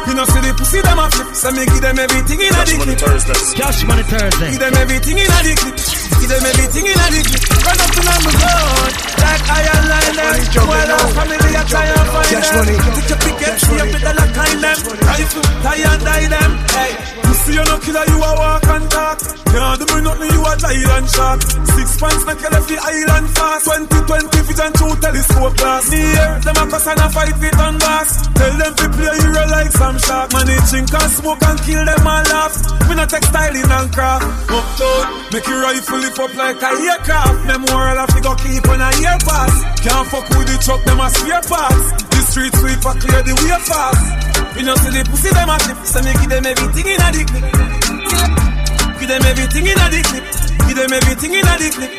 [0.04, 2.60] You know, see the pussy them a flip, so me give them everything in a
[2.60, 3.56] Cash the Money clip.
[3.56, 4.50] Cash Money Thursday.
[4.52, 5.80] Give them everything in a the clip.
[5.80, 7.42] Give them everything in a the clip.
[7.64, 10.34] Run up to number one, like iron line them.
[10.66, 12.54] While our family a try and find them.
[12.58, 12.76] money.
[12.82, 14.78] Take your picket, up with a lock kind them.
[15.06, 16.50] Rifle, tie and die them.
[16.74, 16.90] Hey,
[17.24, 19.18] you see you no killer, you a walk and talk.
[19.52, 21.40] Can't do nothing, you a giant shark.
[21.44, 23.68] Six pants you left the island fast.
[23.68, 25.84] 2020 vision through telescope glass.
[25.92, 28.32] Me here, them a cuss and a fight with on bass.
[28.32, 30.32] Tell them to play hero like some shark.
[30.32, 32.56] Man, they drink and smoke and kill them and laugh.
[32.88, 34.24] Me not textiling and craft.
[34.48, 35.04] Uptown,
[35.36, 37.36] make your rifle lift up like a aircraft.
[37.44, 39.54] Memorial of go keep on a year pass.
[39.84, 41.92] Can't fuck with the truck, them a spare parts.
[42.12, 44.32] The street sweeper clear the way fast.
[44.56, 47.08] We know see the pussy them a tip, so me give them everything in a
[47.12, 47.44] the clip.
[49.00, 50.24] Give them everything in a the clip.
[50.68, 51.92] Give them everything in a the clip.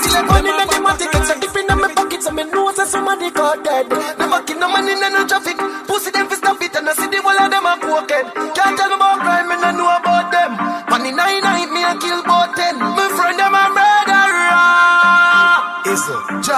[0.00, 2.72] Till I money make them a ticket, so dip in my pocket, so me know
[2.72, 3.86] say somebody got dead.
[4.18, 5.56] Never kill no money in no traffic.
[5.86, 8.26] Pussy them fi stop it, and I see the whole of them a crooked.
[8.56, 10.09] Can't tell about crime, me no know about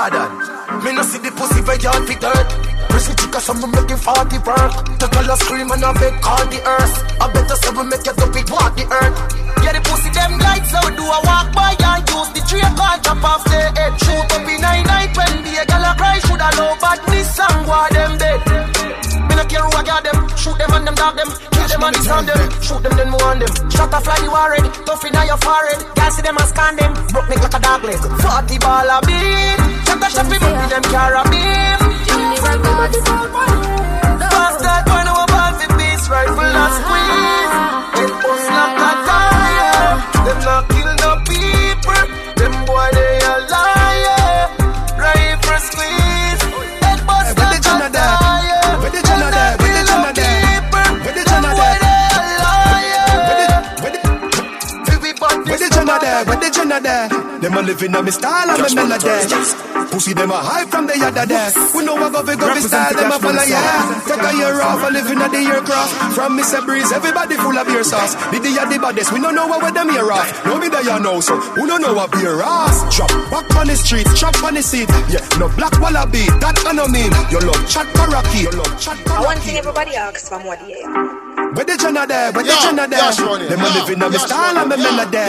[0.03, 0.35] Jordan?
[0.83, 2.49] Me no see the pussy where y'all fit dirt.
[2.91, 4.73] Prissy chica, some me making 40 work.
[4.99, 6.95] The girl a scream and I beg call the earth.
[7.23, 9.15] I better say we make you up it walk the earth.
[9.63, 12.99] Yeah, the pussy them lights out, do a walk by and use the tree car
[12.99, 13.95] chop off the head.
[14.03, 17.87] Shoot up in nine night when the girl a cry, shoulda know badness and why
[17.95, 18.72] them dead.
[19.43, 21.97] No care who I got them, shoot them and them dog them, kill them and
[21.99, 23.51] disarm them, shoot them then move on them.
[23.75, 25.83] Shot a fly you already, tough in your forehead.
[25.99, 27.99] Can't see them and scan them, broke neck like a dog leg.
[28.23, 31.75] Forty ball a beat, shot a shot me, but them carabin.
[34.31, 37.55] Bastard boy, no about the beast, rifle and squeeze.
[37.99, 39.91] It bust like a tire.
[40.23, 40.72] Them not
[56.25, 56.37] there?
[56.37, 57.09] Where the Jonah there?
[57.41, 59.91] Them a living on me style and me melody.
[59.91, 61.51] Pussy them a high from the yada there.
[61.75, 64.03] We know what go fi go fi style them a follow yeah.
[64.07, 66.15] Take a year off a living at the aircraft.
[66.15, 66.65] From Mr.
[66.65, 68.15] Breeze, everybody full of beer sauce.
[68.31, 70.29] The day the baddest, we don't know what with them here off.
[70.47, 71.37] No me there you know so.
[71.59, 72.95] Who don't know what beer ass?
[72.95, 74.89] Drop back on the street, chop on the seat.
[75.11, 77.11] Yeah, no black wallaby, that I no mean.
[77.31, 78.53] You love chat parakeet.
[78.53, 81.32] You love chat One thing everybody asks from what yeah.
[81.53, 82.33] Where the Jenna there?
[82.33, 83.13] Where the Jenna there?
[83.13, 84.97] Them a living on me Yash style and me Money.
[84.97, 85.25] melody.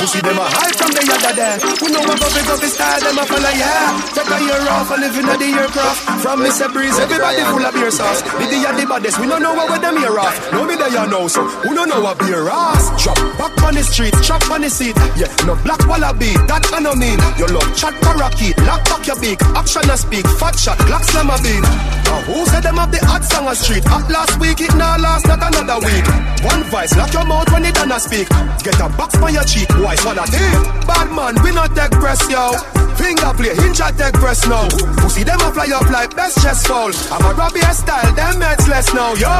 [0.00, 1.56] Pussy them a high from the yada there.
[1.80, 3.92] We know what big up the style them a follow yeah.
[4.16, 6.00] Take a year off a living at the aircraft.
[6.24, 6.72] From Mr.
[6.72, 8.22] Breeze, everybody full of beer sauce.
[8.22, 10.32] The day the baddest, we don't know what with them here off.
[10.52, 11.44] No me there you know so.
[11.64, 12.88] Who don't know what beer ass?
[13.02, 14.96] Drop back on the street, chop on the seat.
[15.16, 17.20] Yeah, no black wallaby, that I no mean.
[17.36, 19.40] You love chat parakeet, lock back your beak.
[19.52, 21.64] Action and speak, fat shot, Glock slam a beat.
[22.08, 23.84] Uh, who said them have the hot song on street?
[23.84, 26.06] Hot last week, it now last last not another week.
[26.44, 28.28] One vice, lock your mouth when it done speak.
[28.62, 30.86] Get a box on your cheek, boy, swallow teeth.
[30.86, 32.52] Bad man, we not take press, yo.
[32.96, 34.68] Finger play, hinge at take press now.
[35.00, 36.92] Pussy them a fly up like best chest fall.
[37.10, 39.32] I'm a Robbie style, them heads less now, yo.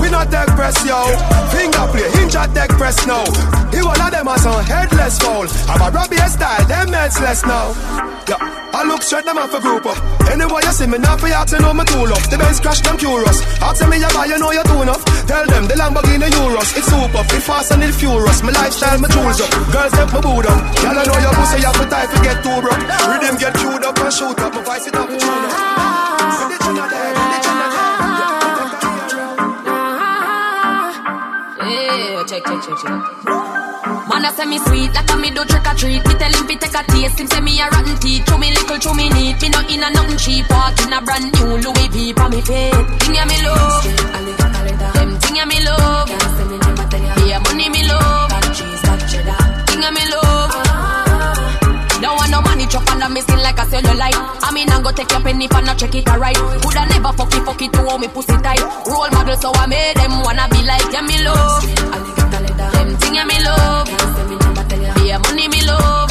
[0.00, 0.98] We not take press, yo.
[1.52, 3.24] Finger play, hinge at take press now.
[3.68, 5.46] He one of them a some headless fall.
[5.68, 7.76] I'm a Robbie style, them heads less now.
[8.28, 8.40] Yeah,
[8.72, 9.98] I look straight them off a group up.
[10.32, 12.22] Anyway, you see me now for you to know me tool up.
[12.30, 13.38] The Benz crash them curious.
[13.60, 15.04] Ask me you buy, you know you do enough.
[15.28, 16.68] Tell them the Lamborghini Euros.
[16.76, 18.42] It's super, it fast and it furious.
[18.42, 19.52] My lifestyle, my tools up.
[19.72, 20.60] Girls them my boot up.
[20.80, 22.84] Y'all know your pussy, you have to to get too broke.
[23.08, 24.52] Rhythm get queued up and shoot up.
[24.54, 27.17] My voice it up, tune up.
[32.40, 33.02] Check, check, check, check.
[34.08, 36.02] Man, I say me sweet, like a me do trick or treat.
[36.06, 38.24] Me tell him fi take a taste, him say me a rotten teeth.
[38.26, 39.40] Chew me little, chew me neat.
[39.42, 42.40] Me not in a nothing cheap, walk in a brand new Louis V for me
[42.42, 42.74] feet.
[43.02, 43.84] Thing ya me love,
[44.94, 46.08] them thing ya me love.
[47.26, 48.30] Yeah, money me love,
[49.66, 50.52] thing ya me love.
[52.00, 54.14] Don't want no money chop under me skin like a cellulite.
[54.42, 56.36] I mean, I go take your penny for not check it alright.
[56.36, 58.62] Coulda never fuck it, fuck it to hold me pussy tight.
[58.86, 62.17] Role model, so I made them wanna be like yeah me love.
[62.58, 63.88] Them thing me love.
[65.06, 66.10] Yeah, money me love.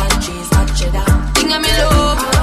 [1.35, 2.36] Thing yeah me love.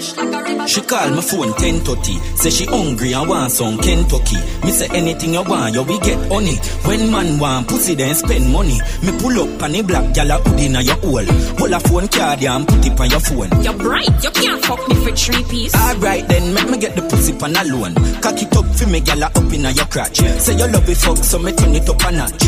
[0.00, 4.36] She call my phone 1030 Say she hungry and want some Kentucky.
[4.62, 6.54] Me say anything you want, you we get honey.
[6.86, 8.78] When man want pussy then spend money.
[9.02, 11.26] Me pull up on the black gal a hood inna your hole.
[11.56, 13.50] Pull a phone card and put it on your phone.
[13.64, 15.74] You're bright, you can't fuck me for three piece.
[15.74, 19.22] Alright then, make me get the pussy pan alone Cock it up for me gal
[19.22, 20.18] a up inna your crotch.
[20.18, 22.44] Say you love it fuck so me turn it up a notch.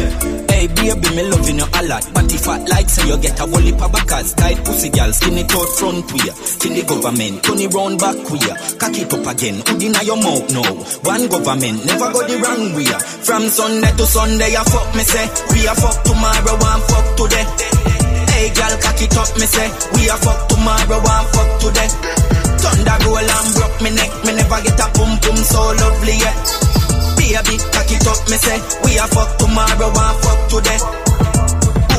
[0.47, 2.07] Hey baby me loving you a lot.
[2.15, 4.35] But if I like say you get a heap of backers.
[4.35, 6.31] Tight pussy gal skin it out front way.
[6.61, 8.41] Till the government turn it round back way
[8.79, 10.73] Cock it up again, hood inna your mouth now.
[11.05, 12.89] One government never go the wrong way
[13.25, 15.27] From Sunday to Sunday I fuck me say.
[15.53, 17.47] We a fuck tomorrow and fuck today.
[18.33, 19.69] Hey gal cock it up me say.
[19.97, 21.89] We a fuck tomorrow and fuck today.
[22.61, 26.45] Thunder roll and broke me neck Me never get a pum pum so lovely yet
[27.17, 28.59] Baby cock it up me say.
[28.85, 31.10] We a fuck tomorrow and fuck today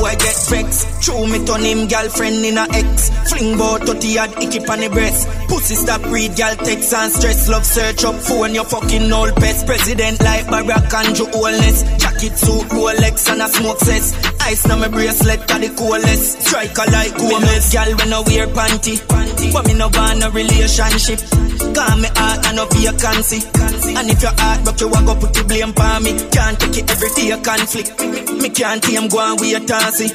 [0.02, 0.82] Boy get vexed.
[1.02, 4.90] True me turn him girlfriend in a ex Fling bout 30 had icky on the
[4.90, 5.28] breast.
[5.46, 7.48] Pussy stop read gal text and stress.
[7.48, 9.64] Love search up phone your fucking old pest.
[9.64, 14.10] President like Barack and Joe Holness Jacket suit Rolex and a smoke cess
[14.42, 16.42] Ice na my bracelet are the coolest.
[16.42, 17.70] Striker like Gomez.
[17.70, 18.98] Gal when I wear panty.
[19.54, 21.22] But me no want a relationship.
[21.78, 23.38] Call me heart and no vacancy.
[23.94, 26.10] And if your heart broke you a go put the blame on me.
[26.34, 30.10] Can't take it every day conflict Me can't tame go and wait and see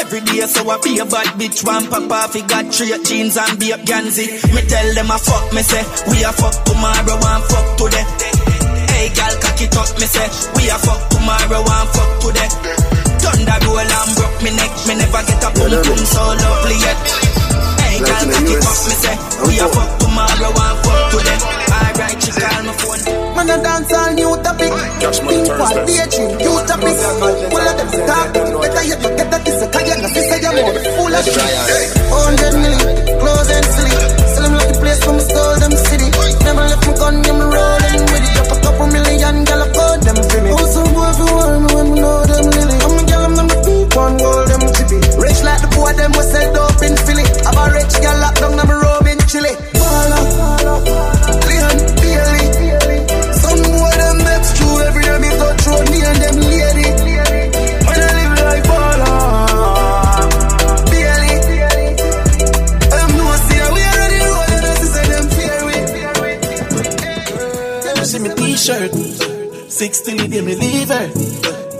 [0.00, 1.64] Every day so I be a bad bitch.
[1.64, 4.26] One pop off he got straight jeans and be a Gansy.
[4.54, 8.04] Me tell them I fuck me say We a fuck tomorrow and fuck today.
[8.90, 12.48] Hey gal cock it up me say We a fuck tomorrow and fuck today.
[13.22, 14.72] Thunder roll and broke me neck.
[14.86, 16.98] Me never get a pum pum so lovely yet.
[17.80, 21.38] Hey gal cock it up me say We a fuck tomorrow and fuck today.
[21.70, 24.70] Alright she call my phone Man a dance all new topic.
[24.70, 26.94] Pink white, daydream, new topic.
[26.94, 30.78] Full of them talk Better you get a kiss Cause you know sister your mouth
[30.94, 31.90] full of shit.
[32.14, 33.94] Hundred million, clothes and silly.
[34.30, 36.08] Sell them like the place from stole them city.
[36.46, 38.38] Never left my gun, me rolling with it.
[38.38, 40.50] Up a couple million, gal I call them for me.
[40.54, 42.78] Also boy fi warn me when me know them lily?
[42.86, 44.98] I'm a gal, I'm the peep one gold them chippy.
[45.18, 47.26] Rich like the boy them was sell dope in Philly.
[47.50, 49.18] I'm a rich gal locked down, I'm a robe in
[69.84, 71.12] Six till the day me leave her.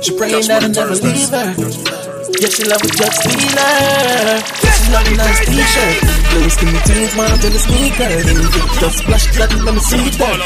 [0.04, 1.56] She praying that I never leave her.
[2.36, 4.44] Yeah, she love just steal her.
[4.44, 5.96] She love a nice t-shirt.
[6.36, 8.12] Little skinny jeans, man, till the sneaker.
[8.28, 10.36] Then you get just splash that let me see that.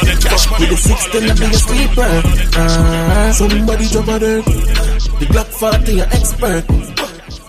[0.55, 2.11] With a six, then I be a sleeper.
[2.55, 4.45] Ah, somebody drop a dirt.
[5.19, 6.63] The Glock 40, an expert.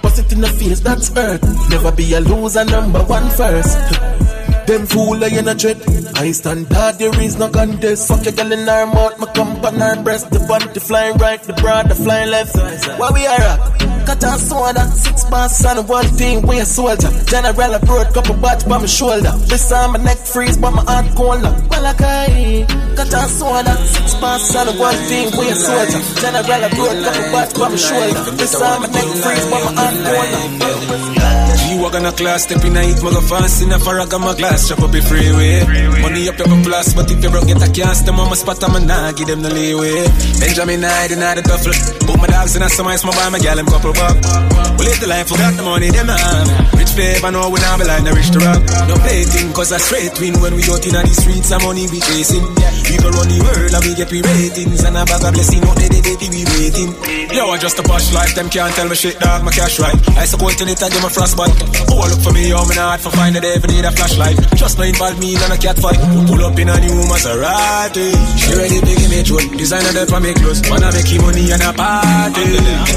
[0.02, 1.70] Bust it in the face, that's earth.
[1.70, 3.78] Never be a loser, number one first.
[4.66, 5.78] Them fool I in a dread.
[6.20, 8.06] I stand hard, there is no contest.
[8.06, 10.28] Fuck your girl in her mouth, my come on her breast.
[10.28, 12.54] The bunty flying right, the broad the flying left.
[13.00, 14.04] Why we are at?
[14.04, 17.08] Cut a soda, six bars and one thing, we a soldier.
[17.24, 19.32] General abroad, couple batch by my shoulder.
[19.48, 21.56] This time my neck freeze, but my heart cold now.
[21.70, 22.68] Well, I can't.
[22.98, 26.04] Cut a soda, six bars and one thing, we a soldier.
[26.20, 28.30] General abroad, couple batch by my shoulder.
[28.36, 31.39] This time my neck freeze, but my heart cold
[31.80, 31.88] now.
[31.88, 34.34] You a I class, step in a eat, my go fast in a farag my
[34.36, 35.64] glass, chop up the freeway.
[36.02, 38.36] Money up, up a plus, but if you broke, get a cast, them on my
[38.36, 40.04] spot, I'm a give them the leeway.
[40.40, 41.72] Benjamin Hyde in the duffel,
[42.04, 44.16] put my dogs in a summer, my buy my gal, them couple buck.
[44.76, 46.48] We live the life, forgot the money, them have.
[46.76, 48.60] Rich flavor, know we not be like, no rich to rock.
[48.88, 51.88] No play thing, cause I straight win when we out in the streets, I'm money
[51.88, 52.44] we chasing.
[52.44, 55.64] We go run the world, and we get we ratings, and a bag of blessing,
[55.64, 56.49] no, they, they, they, we.
[57.40, 59.96] Yo, I just a posh life, them can't tell me shit, dog, my cash right.
[60.12, 61.56] I support in it, I give my frostbite.
[61.88, 64.36] Oh, look for me, yo, me not for find it, ever need a flashlight.
[64.60, 65.96] Just no involve me in a cat fight.
[66.28, 68.12] Pull up in a new Maserati.
[68.36, 69.56] She ready to give me truth.
[69.56, 70.60] Designer that for me clothes.
[70.68, 72.44] Wanna make you money and a party.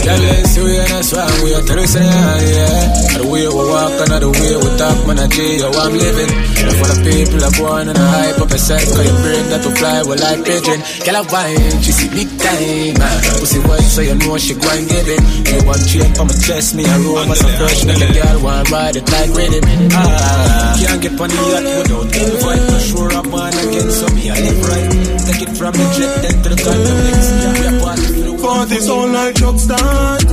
[0.03, 1.31] Girl, let's see we and a swag.
[1.39, 2.83] We are tell say, ah, yeah.
[3.15, 6.31] The way we walk and the way we talk, man, I J, yo, I'm living.
[6.67, 9.47] And for the people that born and I hype up a set, cause you bring
[9.55, 10.83] that to fly, well, like pigeon.
[11.07, 13.17] Girl, I wine, she see big time, man.
[13.39, 15.21] Pussy white, so you know she going give it.
[15.45, 18.71] You want chain for my chest, me a as a fresh, make a girl want
[18.71, 19.63] ride it like rhythm.
[19.93, 22.63] Ah, can't get on the yacht without invite.
[22.69, 24.89] Not sure I'm on again, so me I live right.
[25.27, 27.29] Take it from the jet, then to the condom next.
[27.41, 30.23] Yeah, we are party for Parties all like truck start.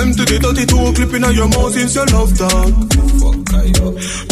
[0.00, 2.72] M to the 32 clipping on your mouth since your love talk.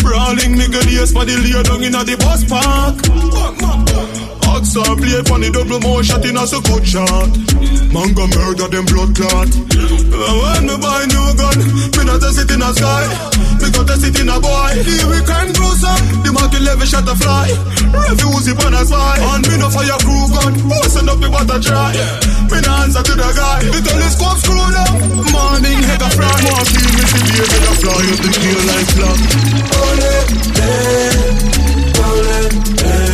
[0.03, 4.38] Brawling nigga, yes, for the lay down in the bus park.
[4.59, 7.31] Oxar play for the double more shot in a so good shot.
[7.95, 9.47] Man go murder them blood clot.
[9.55, 11.63] When me buy new gun,
[11.95, 13.07] me not a sit in a sky.
[13.63, 14.75] Me got a sit in a boy.
[14.83, 17.55] The weekend close up, the market level shot a fly.
[18.11, 19.23] Refuse it on a spy.
[19.31, 20.59] And me no fire crew gun.
[20.59, 21.95] Who send up what water try?
[22.51, 23.63] Me no answer to the guy.
[23.63, 24.99] The telescope screwed up.
[25.31, 26.35] Morning head a fry.
[26.35, 26.67] Me
[27.07, 29.23] see the head a fly up the tail like clock.
[29.87, 30.19] Ole,
[30.67, 31.15] eh,
[32.11, 32.43] ole,
[32.91, 33.08] eh,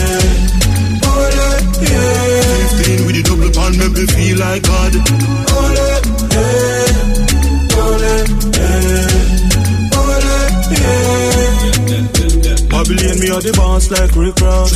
[3.70, 4.94] with the double pan make me feel like God.
[5.54, 5.78] Ole,
[6.34, 6.90] eh,
[7.80, 8.04] ole,
[8.60, 9.08] eh,
[9.98, 10.30] ole,
[10.72, 10.98] yeah.
[12.68, 14.72] Babylon me are the boss like Rick Ross.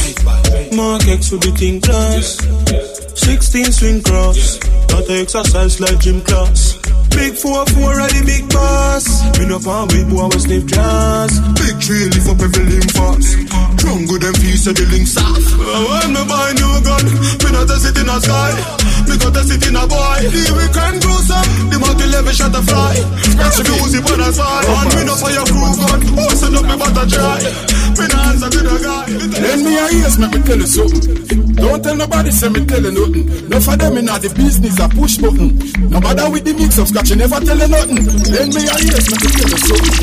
[0.74, 3.08] Mark X with the thing class.
[3.19, 4.59] 16 swing cross.
[4.91, 6.79] Not exercise like gym class.
[7.11, 9.07] Big 4-4 are the big boss.
[9.39, 11.35] Me no fan with boy we sniff jazz.
[11.59, 13.35] Big tree lift up every limb fast.
[13.83, 15.43] Jungle them feet so the links off.
[15.59, 17.05] When me buy new gun,
[17.43, 18.55] me not a sit in a sky.
[19.11, 20.19] Me got a sit in a boy.
[20.31, 22.95] The weekend cruise up, the market level shot a fly.
[23.35, 24.66] Scratch the music on the side.
[24.69, 26.01] And me no fire crew gun.
[26.14, 27.41] Oh, Who send up me butter dry?
[27.99, 29.05] Me no answer to the guy.
[29.43, 31.19] Lend me a ears, make me tell you something.
[31.59, 33.49] Don't tell nobody, say me tell you nothing.
[33.49, 35.57] No for them in the business, a push button.
[35.89, 38.05] Nobody with the mix of scotch, you never tell you nothing.
[38.29, 39.95] Then me ears, make me tell you something.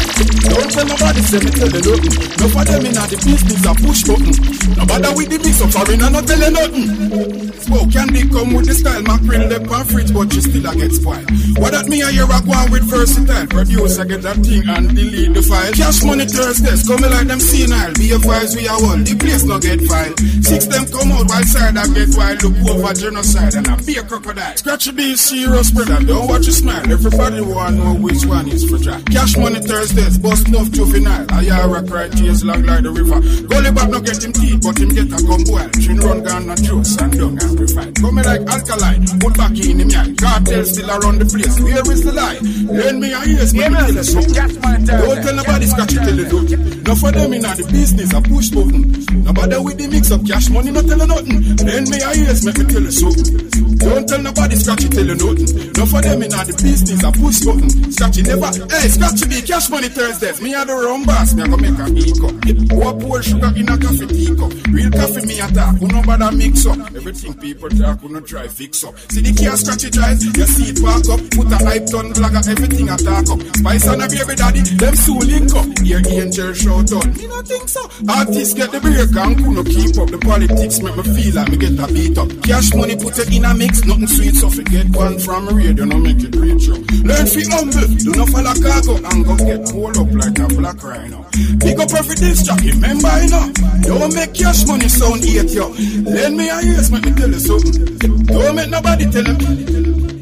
[0.49, 2.13] Don't tell nobody, say me tell you nothing.
[2.39, 4.35] No for them in the business, a push button.
[4.75, 7.45] Nobody with the mix of foreign, I not tell you nothing.
[7.65, 10.93] Smoke candy come with the style, mackerel them on fridge, but you still a get
[10.93, 11.25] spoiled.
[11.57, 13.47] What that me a hear a go with versatile.
[13.47, 15.73] Produce, I get that thing and delete the file.
[15.73, 17.93] Cash money Thursdays, coming like them senile.
[17.97, 20.13] Be advised we are one, the place no get file.
[20.45, 22.37] Six them come out while side I get wild.
[22.43, 24.55] Look over genocide and I be a crocodile.
[24.57, 26.83] Scratch the serious brother, don't watch you smile.
[26.89, 29.01] Everybody wanna know which one is for try.
[29.11, 31.25] Cash money Thursdays, bust enough juvenile.
[31.29, 33.19] I hear a cry tears long like the river.
[33.47, 35.69] Gully back no get him teeth, but him get a gun boil.
[35.77, 37.95] Chin run down no juice and dung amplified.
[37.95, 40.13] Coming like alkaline, put back in him eye.
[40.15, 41.55] Cartel still around the place.
[41.59, 42.39] Where is the lie?
[42.71, 44.85] Lend me a ears, yeah, me tell you something.
[44.85, 46.39] Don't tell nobody scratch it till you do.
[46.85, 48.83] No for them in the business, I push button.
[49.23, 51.39] Nobody with the mix of cash money, not telling you nothing.
[51.65, 53.45] Lend me a ears, make me tell.
[53.85, 55.71] Don't tell nobody scratch it till you nothing.
[55.77, 57.69] No for them in the business, I push button.
[57.91, 58.49] Scratch it never.
[58.67, 60.41] Hey, scratch it, cash money Thursdays.
[60.41, 62.33] Me a the rum boss, me a go make a e-cup.
[62.75, 64.51] What pour sugar in a coffee teacup.
[64.73, 66.79] Real coffee me a talk, who no bother mix up.
[66.95, 68.97] Everything people talk, who no try fix up.
[69.11, 71.21] See the key scratch it right, you see it back up.
[71.31, 73.39] Put a hype ton blagger, everything a talk up.
[73.55, 75.67] Spice and a baby daddy, them soon link up.
[75.85, 77.83] Here angel shout out, me no think so.
[78.09, 80.09] Artists get the break and who no keep up.
[80.09, 82.29] The politics make me feel like me get a beat up.
[82.41, 85.97] Cash money put it in a mix, nothing sweet so forget one from radio, no
[85.97, 86.79] make it reach up.
[87.03, 90.81] Learn fi humble, do not follow cargo and go get pulled up like a black
[90.81, 91.25] rhino.
[91.59, 93.51] Big up every disc track, remember you know.
[93.81, 95.69] Don't make cash money sound hate yo.
[96.07, 97.97] Lend me a ears, make me tell you something.
[98.25, 100.14] Don't make nobody tell him.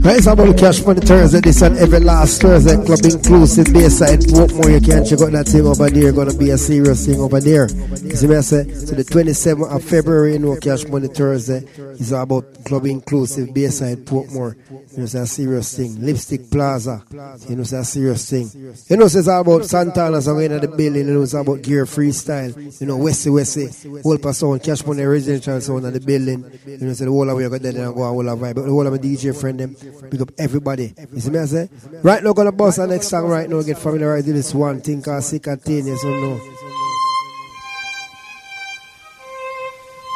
[0.00, 4.72] Right, it's about Cash Money Thursday, this and every last Thursday, Club Inclusive Bayside, Portmore,
[4.72, 7.40] you can't check out that thing over there, it's gonna be a serious thing over
[7.40, 7.68] there.
[7.68, 11.66] You see me I say, so the 27th of February, you know, Cash Money Thursday,
[12.00, 14.54] It's about club inclusive, Bayside, Portmore.
[14.70, 16.00] You know, it's a serious thing.
[16.00, 17.02] Lipstick Plaza.
[17.48, 18.48] You know, it's a serious thing.
[18.54, 21.08] You know, it's all about Santana, so in the building.
[21.08, 22.54] You know, it's about gear freestyle.
[22.80, 23.66] You know, Westy Westy,
[24.02, 26.44] Whole Sound, Cash Money Residential Sound in the building.
[26.66, 28.54] You know, so the whole of we are going to go and whole of vibe.
[28.54, 29.76] But the whole of my DJ friend them,
[30.10, 30.94] pick up everybody.
[31.12, 31.68] You see me I say?
[32.02, 34.76] Right now, gonna bust the next song right now, get familiarized with this one.
[34.76, 36.40] And ten, yes or no?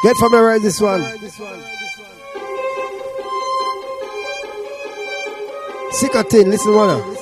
[0.03, 1.01] Get familiarized this one.
[6.29, 7.13] Ten, listen one.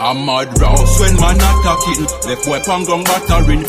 [0.00, 3.60] I'm mad rouse when man attacking Left weapon gun battering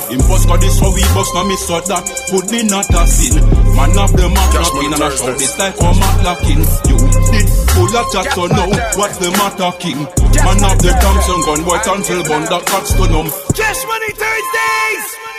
[0.47, 3.35] got this how we bust now me so that Put me not a sin
[3.75, 4.50] Man of the knocking
[4.91, 6.59] And I shout this like a mat locking
[6.91, 6.97] You
[7.31, 8.67] did full of chat so now
[8.99, 10.03] What's the matter king?
[10.43, 13.31] Man of the Thompson gun Boy cancel bun that cuts to numb.
[13.55, 15.30] Cash Money Thursdays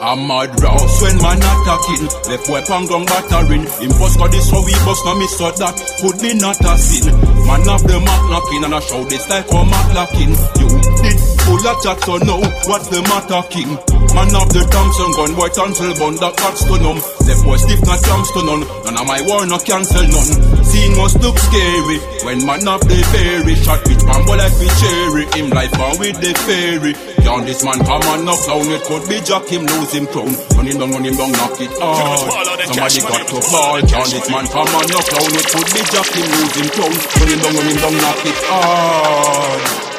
[0.00, 2.08] I'm mad rouse when man attacking.
[2.24, 3.68] Left weapon gun battering.
[3.84, 5.76] Impulse got this how we bust now me so that.
[6.00, 7.12] Could be not a sin.
[7.50, 10.70] Man of the Mac knocking And I show this like a Mac locking You
[11.02, 12.38] did full of chat so now
[12.70, 13.74] What's the matter king.
[14.14, 17.82] Man of the Thompson gun Boy cancel bun that cuts to numb Left boy stiff
[17.82, 20.30] not jumps to none None of my war no cancel none.
[20.62, 25.24] Scene must look scary When man of the fairy Shot with bamboo like we cherry.
[25.34, 26.94] Him life on with the fairy
[27.24, 28.66] Young this man come on no clown.
[28.72, 30.32] It could be Jack him lose him crown.
[30.56, 32.32] Run him down, run him down, knock it hard
[32.66, 33.80] Somebody got to fall.
[33.80, 35.32] Young this man come on no clown.
[35.36, 36.94] It could be Jack him lose him crown.
[37.20, 39.90] Run him down, run him down, knock it hard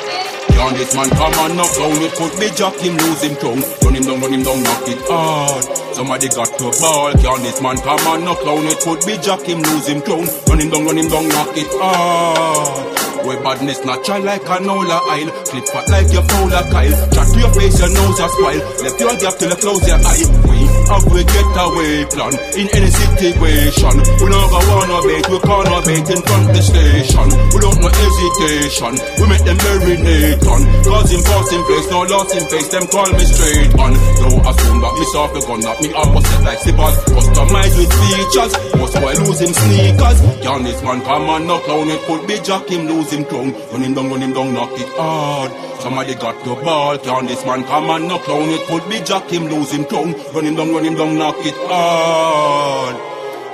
[0.56, 2.02] Young this man come on no clown.
[2.02, 3.62] It could be Jack him lose him crown.
[3.82, 5.64] Run him down, run him down, knock it hard
[5.96, 8.66] Somebody got to ball Young this man come on no clown.
[8.66, 10.26] It could be Jack him lose him crown.
[10.50, 15.00] Run him down, run him down, knock it hard where badness natural like a Nola
[15.10, 16.96] aisle Clip fat like your Fowler Kyle.
[17.12, 20.00] Chat to your face, your nose a smile Left your gap till you close your
[20.02, 20.26] eye.
[20.48, 20.60] We
[20.90, 23.96] have we get away plan In any situation.
[24.22, 27.28] We don't wanna bait, we corner bait in front the station.
[27.54, 30.62] We don't no hesitation We make them marinate on.
[30.86, 33.94] Cause in force in place, no loss in face Them call me straight on.
[34.22, 36.96] Don't assume that me soft the gun That me opposite like slippers.
[37.12, 40.20] Customized with features Most boy losing sneakers.
[40.44, 43.54] Young this man come on, no clown It could be Jack him lose him crown.
[43.72, 45.52] Run him down, run him down, knock it hard.
[45.82, 48.50] Somebody got the ball, can this man come and no clown?
[48.50, 50.14] It could be Jack him lose him crown.
[50.34, 52.96] Run him down, run him down, knock it hard.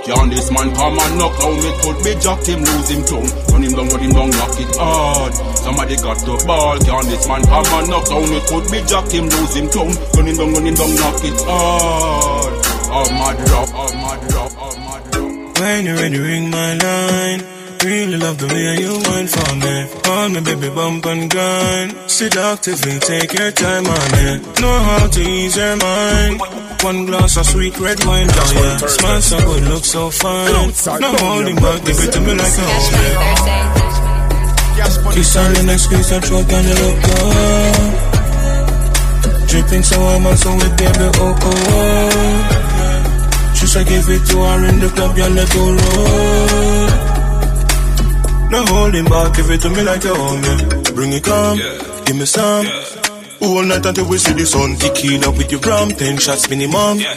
[0.06, 1.58] Can this man come and knock down?
[1.58, 3.28] It could be Jack him lose him crown.
[3.52, 5.34] Run him down, run him down, knock it hard.
[5.58, 8.30] Somebody got the ball, can this man come and knock down?
[8.30, 9.92] It could be Jack him lose him crown.
[10.16, 12.54] Run him down, run him down, knock it hard.
[12.90, 15.60] Oh mad rock, oh mad rock, oh mad rock.
[15.60, 17.57] When you ready, ring my line.
[17.88, 19.76] Really love the way you went for me.
[20.04, 21.96] Call me baby bump and grind.
[22.12, 24.44] Seductively take your time on it.
[24.60, 26.42] Know how to ease your mind.
[26.84, 28.78] One glass of sweet red wine, oh yeah.
[28.92, 30.52] Smile so good, look so fine.
[31.00, 33.14] No holding back, give it to me like a homie.
[35.16, 37.88] Kiss on the next squeeze and throat and you look good.
[39.48, 42.12] Dripping so warm and so wet, baby, oh, oh oh.
[43.56, 47.07] She said give it to her in the club, yeah, let go roll.
[48.50, 50.96] No holding back, give it to me like a homie.
[50.96, 52.04] Bring it come, yeah.
[52.06, 52.66] give me some.
[52.66, 52.84] Yeah.
[53.42, 54.76] All night until we see the sun.
[54.78, 56.98] Tequila with your rum, ten shots minimum.
[57.00, 57.14] Yeah.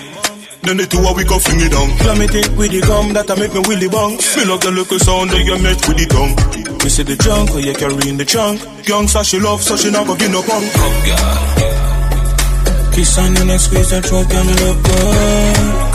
[0.62, 1.89] Then the two of we go fling it down.
[2.03, 3.87] Plummet it with the gum that I make me willy.
[3.87, 4.18] Yeah.
[4.37, 6.35] Me love the local sound that you make with the tongue.
[6.83, 8.61] Me see the junk, where you carry in the trunk.
[8.87, 10.66] Young so she love, so she not go give no punk.
[10.66, 12.93] Oh God.
[12.93, 15.91] Kiss on the next squeeze that throat and look good.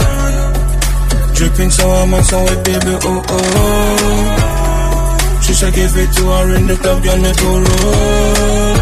[1.36, 4.55] Dripping so I'm on so wet, baby, oh oh.
[5.42, 8.76] She should give it to her in the club, girl, let go roll.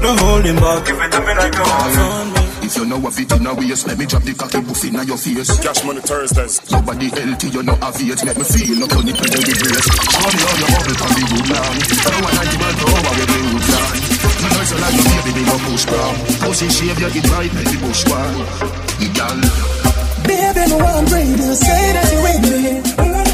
[0.00, 2.40] No holding back, give it to me like a woman.
[2.62, 5.00] If you know a fit in a waist, let me drop the cocky pussy in
[5.02, 5.58] your face.
[5.58, 6.62] Cash money Thursdays.
[6.70, 9.90] Nobody healthy, you know a Make me feel like you nipple in the brace.
[9.90, 11.66] Show me how you bubble can be good now.
[11.66, 13.90] No one ninety man per hour with me wood plan.
[14.40, 16.14] Me know so like your baby, they go push brown.
[16.46, 18.38] Pussy shave, you get right, make the bush one.
[19.10, 19.40] Girl.
[20.24, 23.29] Baby, no one breathe, you say that you with me.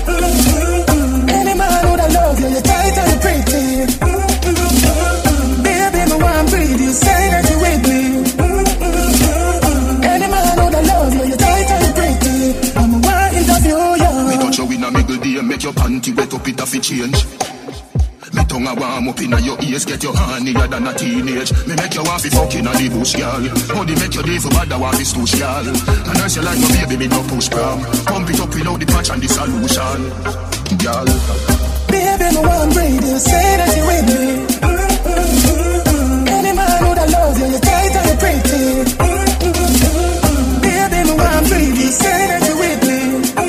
[1.28, 3.64] Any man would have love you, you're tight and pretty.
[5.62, 8.00] Baby, no one breathe, you say that you with me.
[10.06, 12.36] Any man would have love you, you're tight and pretty.
[12.76, 14.28] I'm a interview, yeah.
[14.28, 17.24] Me touch you in a middle make your panty wet up, it a fi change.
[18.34, 21.52] Me tongue a warm up inna your ears, get your hornier than a teenage.
[21.66, 23.42] Me make you want fi fuck inna the bush, girl.
[23.72, 25.66] How make you day for bad, I want this touch, girl.
[25.66, 27.80] And as you like my baby, me no push prom.
[28.04, 30.00] Pump it up without the patch and the solution,
[30.74, 31.06] girl.
[31.88, 33.04] Baby, no one breathe.
[33.18, 34.22] Say that you with me.
[36.26, 38.62] Any man who that love you, you tight and you pretty.
[40.64, 41.78] Baby, no one breathe.
[41.94, 42.98] Say that you with me.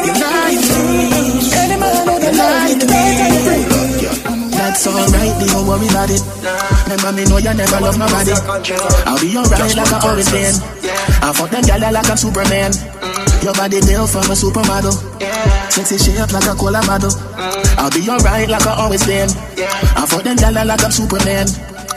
[0.05, 1.09] You like me.
[1.57, 3.67] Any man who that love you, you tight and you pretty.
[4.57, 6.21] That's alright, don't worry about it.
[6.87, 8.31] Remember me know you never love nobody.
[9.05, 10.55] I'll be alright like I always been.
[11.21, 12.71] I fuck them gyal like I'm Superman.
[13.43, 14.93] Your body built from a supermodel.
[15.71, 17.09] Sexy shape like a cola model.
[17.11, 17.77] Mm.
[17.77, 19.29] I'll be alright like I always been.
[19.29, 21.47] I fuck them gyal like I'm Superman.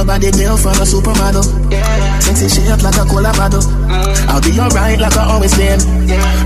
[0.00, 1.44] Your body built from a supermodel.
[1.70, 2.18] Yeah.
[2.20, 3.60] Sexy shape like a cola bottle.
[4.32, 5.78] I'll be alright like I always been.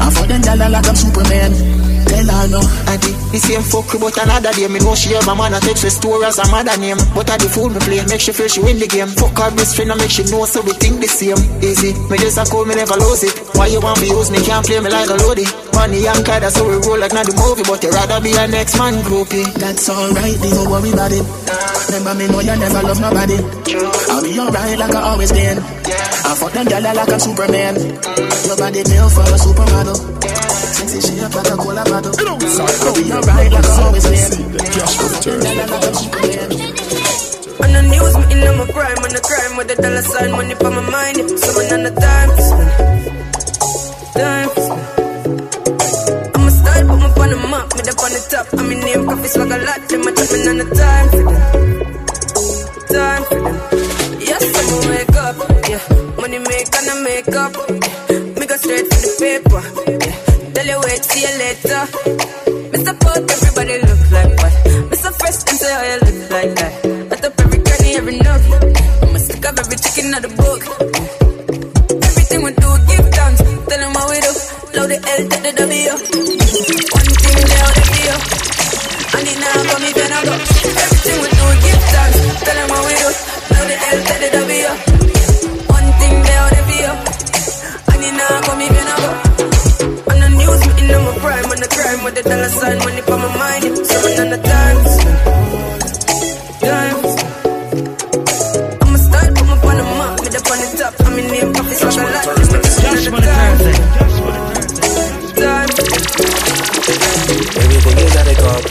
[0.03, 1.74] I fuck them gyal like I'm Superman.
[2.15, 2.63] Tell her no.
[2.87, 5.59] I did the same fuck but another day Me know she have a man a
[5.59, 8.31] text her store as a mother name But I the fool me play, make she
[8.31, 10.71] feel she win the game Fuck her best friend and make she know so we
[10.79, 13.99] think the same Easy, me just a call me never lose it Why you want
[13.99, 16.79] me use me, can't play me like a loadie Money young kid, that's how we
[16.87, 20.39] roll like not the movie But you rather be a next man groupie That's alright,
[20.39, 21.27] don't worry about it.
[21.91, 23.43] Remember me know you never love nobody.
[24.07, 25.59] I'll be alright like I always been.
[25.59, 27.75] I fuck them gyal like I'm Superman.
[28.47, 30.44] Your body built from a supermodel.
[30.55, 32.15] Sexy shape like a cola bottle.
[32.15, 32.39] I'll
[32.95, 34.33] be alright like I always been.
[37.55, 40.55] On the news, me in my prime, on the crime with the dollar sign, money
[40.55, 41.17] for my mind.
[41.39, 42.31] Someone on the time.
[44.15, 44.51] Time.
[46.35, 48.47] I'ma start, put me on the map, me up on the top.
[48.59, 51.25] I'm in name, coffee swag a lot, them a chopping on the time for.
[52.93, 53.43] Time for.
[54.21, 55.37] Yes, I'ma wake up,
[55.71, 55.83] yeah.
[56.21, 57.55] Money make and I make up.
[57.55, 58.39] Yeah.
[58.39, 59.63] Me go straight for the paper,
[60.67, 61.83] you wait, see you later.
[62.73, 62.93] Mr.
[63.01, 64.55] Put everybody look like what?
[64.91, 65.11] Mr.
[65.19, 66.73] Fresh, them say how you look like that.
[67.13, 68.43] I top every granny, every nook.
[69.03, 70.63] I'ma stick up every chicken out the book.
[72.09, 73.41] Everything we do, give thanks.
[73.69, 74.33] Tell them how we do.
[74.77, 75.95] Load the L, take the W.
[76.97, 78.19] One thing they all the deal.
[79.15, 80.44] And it now come if you not go.
[92.15, 93.87] The dollar sign, money for my mind.
[93.87, 95.24] Someone on the time.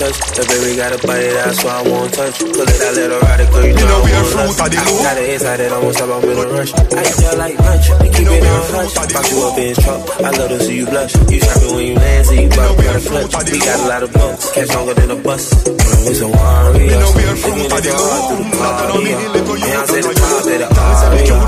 [0.04, 0.36] At a plus.
[0.36, 2.39] The baby got a body, that's why I won't touch.
[2.39, 4.60] Pull it out, let her ride it, girl, you know, I won't lust.
[4.60, 6.74] Got it inside it, almost up, I'm in a rush.
[6.74, 8.93] I eat you like lunch, we keep it on hush.
[8.93, 11.14] Box you up in his truck, I love to see you blush.
[11.32, 13.51] You shopping when you land, see you bump, got a clutch.
[13.51, 15.43] We got a lot of bumps, catch longer than a bus.
[16.04, 16.99] It's a warrior,
[17.39, 19.16] taking it hard through the party.
[19.43, 21.39] Beyonce the top of the aria.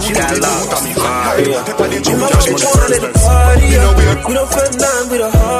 [0.00, 1.62] She got aria.
[2.00, 3.66] You know what you want at the party,
[4.26, 5.59] we don't feel nothing, we the hardest, yo.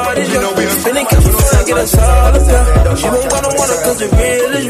[1.71, 2.97] get us all up.
[2.97, 4.65] She ain't gonna want it cause it real is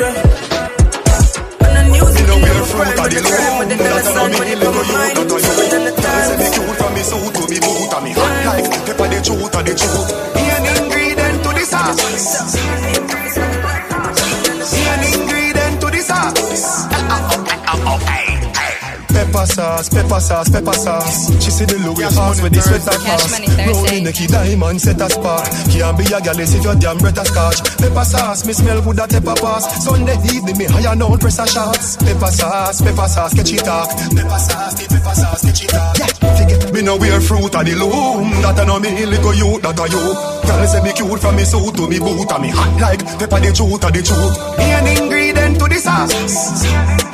[19.51, 21.27] sauce, pepper sauce, pepper sauce.
[21.43, 23.27] She see the Louis House with the sweater cross.
[23.67, 25.45] Rolling the key diamond set a spark.
[25.69, 27.59] Can't be a gal if your damn breath a scotch.
[27.77, 29.67] Pepper sauce, me smell good at pepper pass.
[29.83, 31.97] Sunday evening me higher now pressure shots.
[31.99, 33.89] Pepper sauce, pepper sauce, catch it talk.
[34.15, 35.95] Pepper sauce, the pepper sauce, catch it talk.
[35.99, 38.31] Yeah, me no wear fruit of the loom.
[38.41, 40.03] That a no me little you, that a you.
[40.47, 43.39] Girl say me cute from me suit to me boot and me hot like pepper
[43.43, 44.35] the truth of the truth.
[44.57, 47.10] Be an ingredient to the sauce.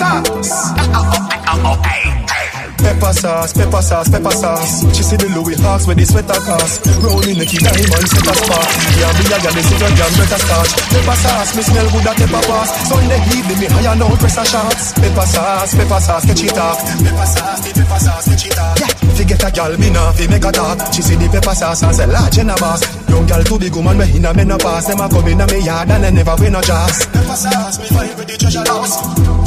[0.00, 0.72] Sauce.
[2.80, 4.80] Pepper sauce, pepper sauce, pepper sauce.
[4.96, 6.88] She see the Louis Hawks with the sweater cast.
[7.04, 8.68] Rolling the key diamond set a spark.
[8.96, 10.72] Can't be a gal if your jam better starch.
[10.88, 12.70] Pepper sauce, me smell good at pepper pass.
[12.88, 14.96] Sunday evening me higher now pressure shots.
[14.96, 16.80] Pepper sauce, pepper sauce, catch it off.
[16.80, 18.76] Pepper sauce, the pepper sauce, catch it off.
[18.80, 20.80] Yeah, forget a gal, me nah fi make a talk.
[20.96, 22.80] She see the pepper sauce and say large in a boss.
[23.12, 24.88] Young gal too big woman me in a menopause.
[24.88, 27.04] Them a come in a me yard and they never win no jazz.
[27.12, 28.96] Pepper sauce, me find with the treasure house.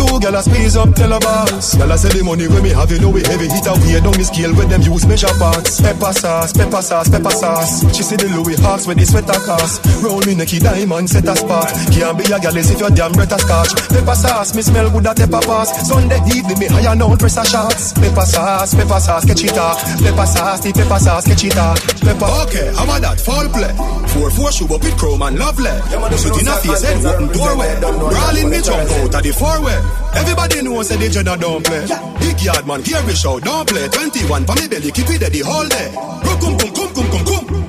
[0.07, 1.75] Two gyal a squeeze up, tell a boss.
[1.75, 3.47] Gyal a say the money when me have, you know we heavy.
[3.47, 5.81] Hit a weigh down the scale when them use measure parts.
[5.81, 7.71] Pepper sauce, pepper sauce, pepper sauce.
[7.95, 9.83] She see the Louis Hawks with the sweater cost.
[10.03, 11.69] Roll me necky diamond set a spot.
[11.91, 13.71] Can't be a gyal if your damn breath a scotch.
[13.89, 15.69] Pepper sauce, me smell good at pepper pass.
[15.87, 17.93] Sunday evening me higher now press a shots.
[17.93, 19.77] Pepper sauce, pepper sauce, catch it up.
[20.03, 21.77] Pepper sauce, the pepper sauce, catch it up.
[22.03, 22.29] Pepper.
[22.47, 23.17] Okay, how about that?
[23.21, 23.71] Fall play.
[24.11, 25.73] Four four shoe up with chrome and lovely.
[26.17, 27.71] Shoot in a face head, open doorway.
[27.79, 29.79] Brawling me jump out of the four way.
[30.15, 31.85] Everybody knows say the Jenna don't play.
[32.19, 33.87] Big yard man, here we show, don't play.
[33.87, 35.91] 21 for me belly, keep it the whole day.
[35.93, 37.62] Come, come, come, come, come, come,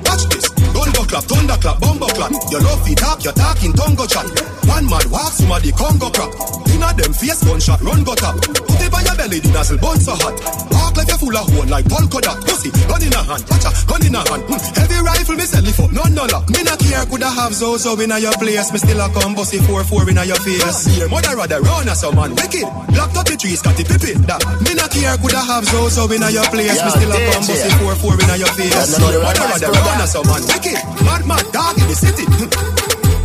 [1.15, 2.31] clap, thunder clap, bomber clap.
[2.51, 4.27] Your love feet talk, your talking tongue chat.
[4.67, 6.31] One man walk, somebody Congo crap.
[6.75, 8.35] Inna them face gunshot, run go top.
[8.43, 10.35] Put it by your belly, the nozzle bun so hot.
[10.75, 12.43] Walk like a full of hole, like polka dot.
[12.43, 14.43] Pussy, gun in a hand, watcha, gun in a hand.
[14.43, 14.59] Hmm.
[14.75, 16.49] Heavy rifle, me sell it up, none no lock.
[16.51, 18.71] Me not care, coulda have Zozo in a your place.
[18.75, 20.99] Me still a come bossy 4-4 in a your face.
[20.99, 22.67] Your mother rather run as some man wicked.
[22.91, 24.19] Black 33, Scottie Pippen.
[24.27, 26.75] That me not care, coulda have Zozo in a your place.
[26.75, 28.99] Me still a come bossy 4-4 in a your face.
[28.99, 30.75] Your mother rather run as some man wicked.
[31.05, 32.25] Mad mad dog in the city.
[32.25, 32.49] Hmm.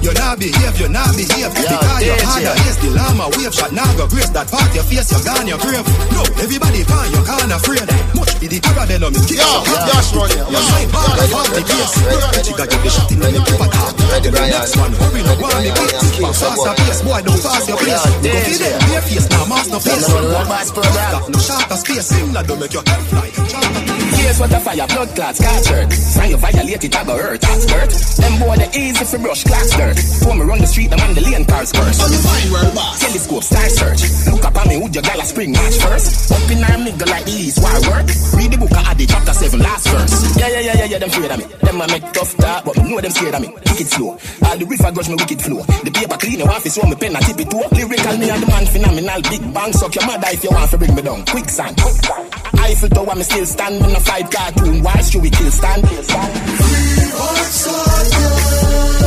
[0.01, 1.37] You not behave, you not behave.
[1.37, 2.25] Yeah, because you're DJ.
[2.25, 5.47] harder, yes, the llama wave shot, now go grace that part your face, you gone
[5.47, 5.85] your grave.
[6.17, 7.85] No, everybody pan, you can't afraid.
[8.17, 9.67] Much be the parabellum, it kicks Yeah, up.
[9.69, 10.41] yeah, Josh running.
[10.49, 11.93] You say bar, I want the case.
[12.01, 13.93] The chica get the shot in the keep a talk.
[14.01, 16.21] The next one, hurry, no one, the case.
[16.21, 17.77] But faster pace, boy, don't pass your.
[17.81, 20.07] You go feed them, bare face, now mask no face.
[20.09, 23.29] Got no shorter space, similar, don't make your head fly.
[24.21, 25.93] Here's what the fire, blood clots, catch hurt.
[25.93, 27.91] Sign you violate it, I go hurt, that's hurt.
[28.21, 29.97] Them boy, they easy for brush, class dirt.
[30.25, 32.01] For me run the street, them on the lane cars first.
[32.01, 33.01] How you find where boss?
[33.01, 34.01] Telescope, star search.
[34.33, 36.31] Look up at me, would your gal a spring match first?
[36.33, 38.09] Up in our nigga like the east, why work?
[38.37, 40.37] Read the book, I the chapter 7, last verse.
[40.37, 41.45] Yeah, yeah, yeah, yeah, yeah, them afraid of me.
[41.45, 43.49] Them I make tough talk, but me know them scared of me.
[43.49, 44.19] Wicked slow.
[44.45, 45.63] All the river grudge me wicked flow.
[45.85, 47.57] The paper clean, your office, so me pen, I tip it to.
[47.73, 49.23] Lyrical, me and the man phenomenal.
[49.31, 51.25] Big bang, suck your mother if you want to bring me down.
[51.27, 51.77] Quicksand.
[52.61, 54.83] Eiffel Tower, me still stand in a fight cartoon.
[54.83, 55.85] Why should we kill stand?
[55.91, 56.11] Each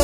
[0.00, 0.03] a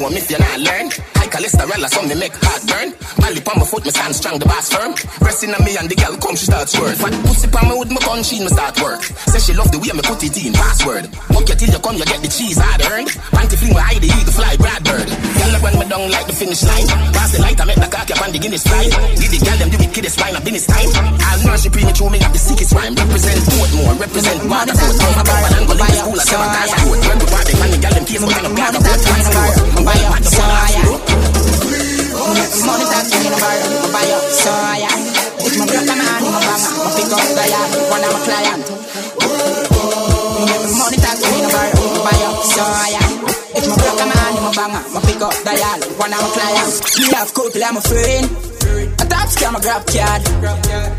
[0.00, 1.09] go home if not learn.
[1.40, 2.92] Cholesterol, so me make heart burn.
[3.16, 4.92] Mally on my foot, me stand strong, the boss firm.
[5.24, 7.00] Pressing on me and the girl come, she start squirt.
[7.00, 9.00] Fat pussy on me with my gun, she me start work.
[9.32, 11.08] Say she love the way me put it in, password.
[11.32, 13.08] Fuck you till you come, you get the cheese hard earned.
[13.32, 15.08] Panty fling with hide the eagle fly, Brad bird.
[15.08, 16.84] Girl, when me down like the finish line.
[17.16, 18.84] Pass the light, I make the cock up on the Guinness fly.
[19.16, 20.92] Give the girl them do the wickedest wine up in his time.
[21.24, 22.92] I'll nurse you premature, me got the sickest rhyme.
[22.92, 24.92] Represent Portmore, represent Waterford.
[24.92, 27.00] Come from Power and go the school, I say my guys are good.
[27.00, 29.22] When the party, man, the girl them case, but I don't plan to put one
[29.24, 29.52] floor.
[29.80, 31.29] I'm buy up the
[32.66, 33.08] Money I
[35.58, 38.60] my man, I'm a the my.
[40.78, 43.02] Money that's in the bar, I buy up soya.
[43.56, 45.52] If my brother man, I'm a pick up the
[45.98, 46.70] one of my client.
[46.98, 48.26] Me have couple, I'm a friend.
[49.00, 50.22] A top scam, a grab card.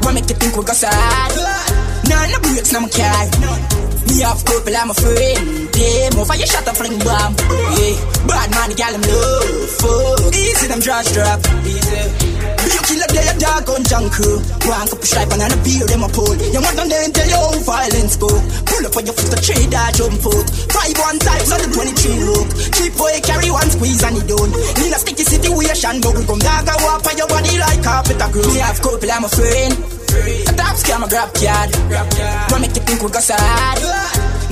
[0.04, 1.81] What make you think we got sad?
[2.10, 3.26] Nah, no breaks, no car.
[4.08, 5.72] Me have couple, I'm a friend.
[6.16, 7.34] Move for your shot and fling bomb.
[7.78, 7.96] Yeah,
[8.28, 9.70] bad man, the gal, I'm love.
[9.80, 10.34] Fuck.
[10.36, 11.40] Easy, them drugs drop.
[11.66, 12.42] Easy.
[12.72, 14.38] You kill a day a dog on junk crew.
[14.70, 16.36] One cup of stripe and a beer them a pull.
[16.38, 18.30] You want them then tell you how violence go.
[18.30, 20.46] Pull up on your foot to trade that jump hook.
[20.70, 22.48] Five one times on the 23 look.
[22.78, 24.52] Cheap boy carry one squeeze and he done.
[24.86, 28.28] In a sticky situation, bubble gum dog a walk on your body like carpet a
[28.32, 28.46] glue.
[28.54, 30.01] Me have couple, I'm a friend.
[30.12, 31.70] Scam, a grab card.
[32.52, 33.78] What make you think we got sad?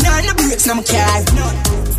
[0.04, 1.20] Nah, no breaks, no my car.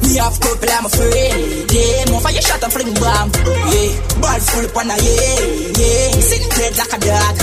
[0.02, 1.72] Me have couple, I'm a friend.
[1.72, 3.28] Yeah, move for your shot and fling bomb.
[3.72, 5.44] Yeah, ball full up on a yeah,
[5.76, 6.10] yeah.
[6.20, 7.36] Sitting dead like a dog.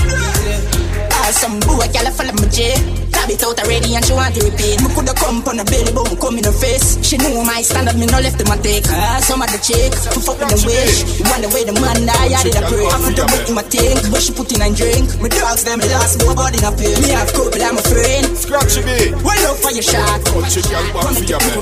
[1.27, 2.71] Ah, some boy, I follow my J.
[3.11, 4.79] Grab it out already and she want to repeat.
[4.79, 6.95] Me coulda come on the belly bone, come in her face.
[7.03, 8.87] She knew my standard, me no left in my take.
[8.87, 11.19] Ah, some of the chick, to fuck with the wish.
[11.27, 12.79] One the way the man die, I did a pray.
[12.79, 15.19] I put the book in my tank, but she put in a drink.
[15.19, 16.95] Me dogs them, the last boy body in a pay.
[17.03, 18.31] Me have couple, I'm a friend.
[18.31, 19.11] Scratch me.
[19.19, 20.23] Well up for your shot.
[20.31, 21.59] Country girl back for your bed.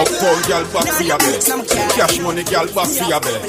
[0.00, 1.44] Uptown girl back for your bed.
[1.92, 3.40] Cash money girl back for your bed.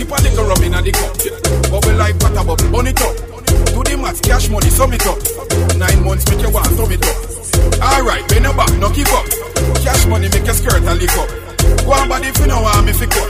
[0.00, 1.12] Tip a little rum inna the cup.
[1.68, 3.31] Bubble like water bubble, burn it up.
[3.82, 5.18] The maths, cash money, sum it up.
[5.76, 7.16] Nine months make you want sum it up.
[7.82, 9.26] Alright, bend your back, no give up.
[9.82, 11.28] Cash money make your skirt a lick up.
[11.84, 13.28] Go on body if you know want me fi cut.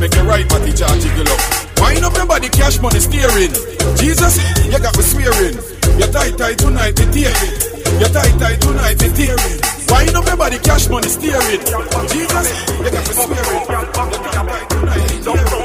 [0.00, 1.40] Make your right body jar jiggle up.
[1.80, 3.54] Wind up your body, cash money steering.
[3.96, 5.56] Jesus, you got me swearing.
[5.98, 7.54] You tight tight tonight, it tearing.
[8.00, 9.58] You tight tight tonight, it tearing.
[9.88, 11.62] Wind up your body, cash money steering.
[12.10, 12.46] Jesus,
[12.82, 13.62] you got me swearing.
[13.68, 15.63] You tight tight tonight, it tearing.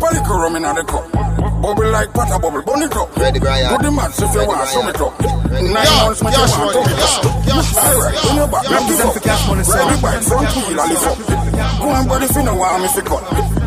[0.00, 1.04] Keep a little rum in the cup.
[1.12, 3.12] like butter bubble, burn it up.
[3.20, 3.68] Ready, Brian.
[3.68, 5.12] Do the maths if you want, show me up.
[5.60, 8.64] Nine Yo, months, make yo, you want, yo, come yo, yo, Alright, in your back,
[8.64, 9.20] yo, make yo, it up.
[9.20, 10.00] cash money, Ready, son.
[10.00, 11.18] bike, front wheel, I lift up.
[11.20, 13.24] Go on, body, if you know want me fi cut.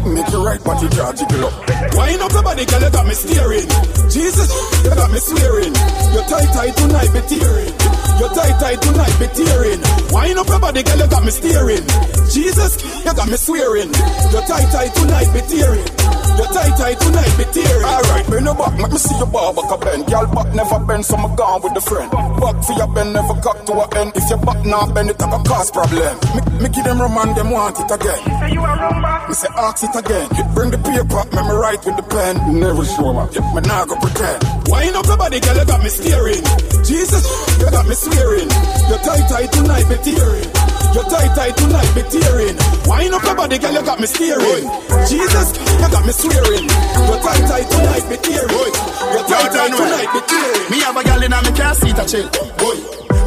[0.10, 1.54] Make your right body jar jiggle up.
[1.94, 3.70] Wind up your body, girl, you got me steering.
[4.10, 4.50] Jesus,
[4.82, 5.74] you got me swearing.
[6.18, 7.74] Your tight tight tonight be tearing.
[8.20, 9.82] Your tight tight tonight be tearing.
[10.12, 11.84] Wind up your body, girl, you got me steering.
[12.32, 13.92] Jesus, you got me swearing.
[14.32, 15.88] Your tight tight tonight be tearing.
[16.34, 17.86] Your tight tight tonight be tearing.
[17.86, 20.06] Alright, bring your back, let me see your bar back a bend.
[20.08, 22.10] Girl, back never bend, so I'm gone with the friend.
[22.10, 24.12] Back for your bend, never cock to a end.
[24.16, 26.18] If your back now bend, it have a cause problem.
[26.34, 28.22] Me, me give them rum and them want it again.
[28.26, 29.30] You say you a rumba.
[29.30, 30.26] Me say ask it again.
[30.58, 32.34] Bring the paper, make me write with the pen.
[32.58, 34.42] Never show up, me nah go pretend.
[34.74, 36.44] Wind up your body, girl, you got me steering.
[36.82, 37.24] Jesus,
[37.62, 38.50] you got me swearing.
[38.90, 40.50] Your tight tight tonight be tearing.
[40.94, 42.56] Your tight tight tonight be tearing.
[42.86, 44.66] Wind up your body, girl, you got me steering.
[45.10, 46.66] Jesus, you got me swearing.
[47.10, 48.74] Your tight tight tonight be tearing.
[49.14, 50.72] Your tight tight tonight be tearing.
[50.72, 52.30] Me have a gal in a me car seat a chill.
[52.58, 52.78] Boy,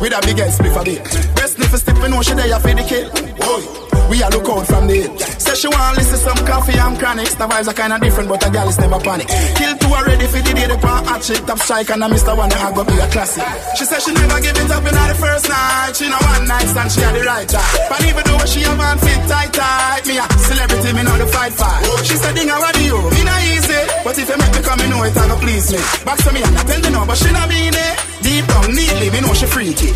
[0.00, 1.02] with a big ass spliff a bit.
[1.34, 3.10] Best sniff a we know she there for the kill.
[3.42, 5.18] Boy, we a look out from the hill.
[5.18, 7.34] Say she want listen some coffee and chronics.
[7.34, 9.28] The vibes are kinda different, but a gal is never panic.
[9.28, 12.36] Kill two already for the day they pan hot chick, top strike, and I Mr.
[12.36, 13.44] One I go be a classic.
[13.76, 15.92] She said she never give it up in the first night.
[15.96, 17.72] She know one night stand, she had the right time.
[17.88, 21.26] But even though she have on fit tight tight, me a celebrity, me know the
[21.26, 21.82] fight fight.
[22.04, 22.98] She said, Ding, how do you?
[23.10, 25.72] Me not easy, but if you make me come, you know it, I go please
[25.72, 25.80] me.
[26.04, 27.94] Back to me, and I tell you no, but she not mean it.
[28.22, 29.90] Deep down, neatly, me know she freaky.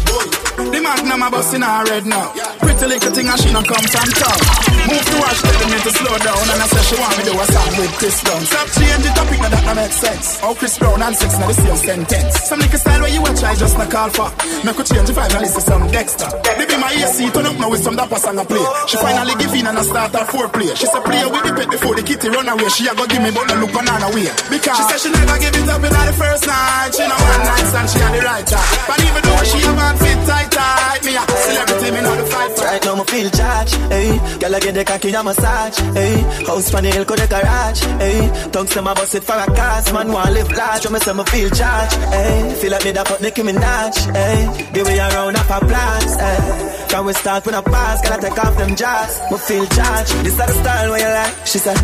[0.68, 2.28] The magnum a bust in her red now.
[2.60, 4.40] Pretty little thing, and she not come from town.
[4.84, 7.22] Move to her, she telling me to slow down, and I said she want me
[7.24, 8.42] to do a song with Chris Brown.
[8.44, 10.40] Stop change the topic, now that not make sense.
[10.44, 12.32] Oh, Chris Brown and sex, now the same sentence.
[12.44, 14.28] Some nigga style where you watch, I just not call for.
[14.60, 16.28] Me could change the vibe and listen some Dexter.
[16.44, 18.64] They be my AC, turn up now with some dapper song I play.
[18.88, 20.68] She finally give in and I start her foreplay.
[20.76, 22.68] She said play with the pet before the kitty run away.
[22.68, 24.28] She a go give me but no look banana way.
[24.52, 26.90] Because she said she never give it up in the first night.
[26.92, 28.68] She know one night stand, she had the right time.
[28.84, 32.26] But even though she have on fit tight tight, me a celebrity, me know the
[32.26, 32.58] fight.
[32.58, 34.10] Right now me feel charged, hey.
[34.38, 36.16] Girl I get the cocky a massage, hey.
[36.46, 38.50] House on the hill, the garage, hey.
[38.52, 41.12] Tongues to my bus it for a cast, man want live large, so me say
[41.12, 42.54] me feel charged, hey.
[42.60, 44.70] Feel like me da put Nicki Minaj, hey.
[44.72, 46.86] The way around up a blast, hey.
[46.90, 50.12] Can we start with a pass, gotta take off them jars, me feel charged.
[50.24, 51.76] This is the style where you like, she said.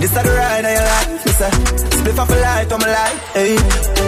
[0.00, 1.50] This is the ride that you like, me say.
[1.98, 3.56] Split off a light on my light, hey.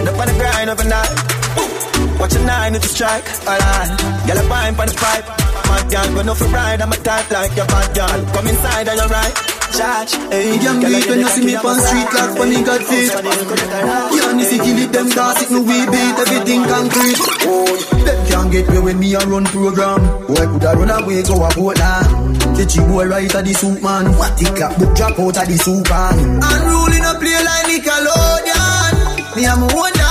[0.05, 2.04] Up on the grind overnight.
[2.19, 3.89] Watch a nine you strike, alright.
[4.27, 5.27] Girl, a pine on the pipe.
[5.67, 8.19] Mad girl, but no for ride, I'm a type like your bad girl.
[8.33, 9.35] Come inside and you're right.
[9.75, 10.55] Charge, hey.
[10.63, 13.11] Young beat when you see me on street like funny God fit.
[13.11, 17.19] Young if you kill it, them gossip, no we beat everything concrete.
[17.43, 17.75] Oh,
[18.05, 19.99] them can't get me when me a run program.
[20.27, 22.39] Boy, coulda run away, go a boat land.
[22.55, 24.15] Catch you boy right at the soup man.
[24.15, 26.39] What the clap book drop out of the soup man.
[26.39, 29.35] Unruly no play like Nickelodeon.
[29.35, 30.04] Me a my own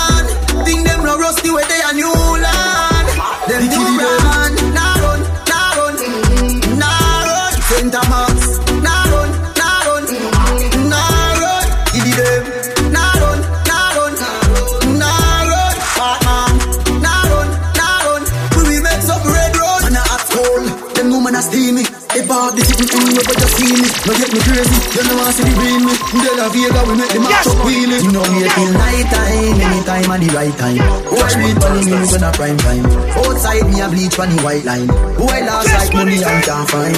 [22.34, 22.50] steamy.
[22.50, 23.88] If I have the sitting in you, but just see me.
[24.06, 24.78] No get me crazy.
[24.94, 25.94] You know I see the real me.
[25.94, 28.04] De La Vega, we make the match up wheeling.
[28.04, 30.78] You know me till night time, anytime at the right time.
[31.14, 32.86] Watch me funny me when a prime time.
[33.14, 34.88] Outside me a bleach on the white line.
[35.14, 36.94] Boy last like money and can't find.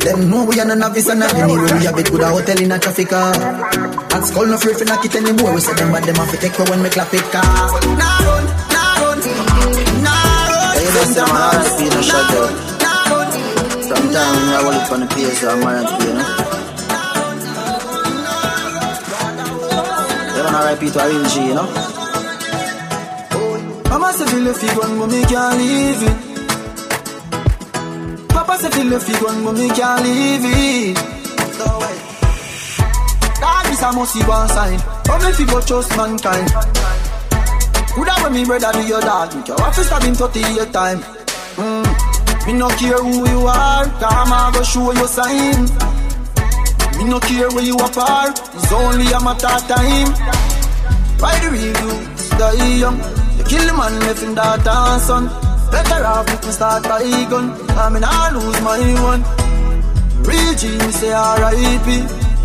[0.00, 1.68] Them know we are not novice and not anyway.
[1.76, 3.34] We a bit good a hotel in a traffic car.
[3.34, 5.52] At school no free for knock it anymore.
[5.54, 7.44] We said them but them have to take for when me clap it car.
[7.44, 9.18] Nah run, nah run,
[10.00, 10.76] nah run.
[10.78, 12.63] Hey, that's the man, the peanut shot
[14.14, 16.28] when you hold it on the pace, I'm wearing to you know.
[20.34, 21.66] You don't repeat to a you know.
[23.90, 26.16] Mama say feel if you gone, me can't leave it.
[28.28, 30.96] Papa say feel if you gone, me can't leave it.
[33.40, 34.78] That is a must see one sign.
[35.06, 36.48] But me fi go trust mankind.
[37.94, 39.00] Coulda when me brother do your
[39.34, 41.00] me your office have been 38 time.
[41.56, 42.03] Mm.
[42.46, 45.64] Me no care who you are, come I go show you sign.
[46.98, 50.12] Me no care where you apart, it's only a matter of time.
[51.18, 52.98] Why the reviews die young?
[53.38, 55.24] You kill the man left that and son.
[55.72, 57.00] Better off if me start by
[57.30, 57.50] gun.
[57.78, 58.76] I mean I lose my
[59.08, 59.22] one.
[60.22, 61.88] Real G me say R.I.P.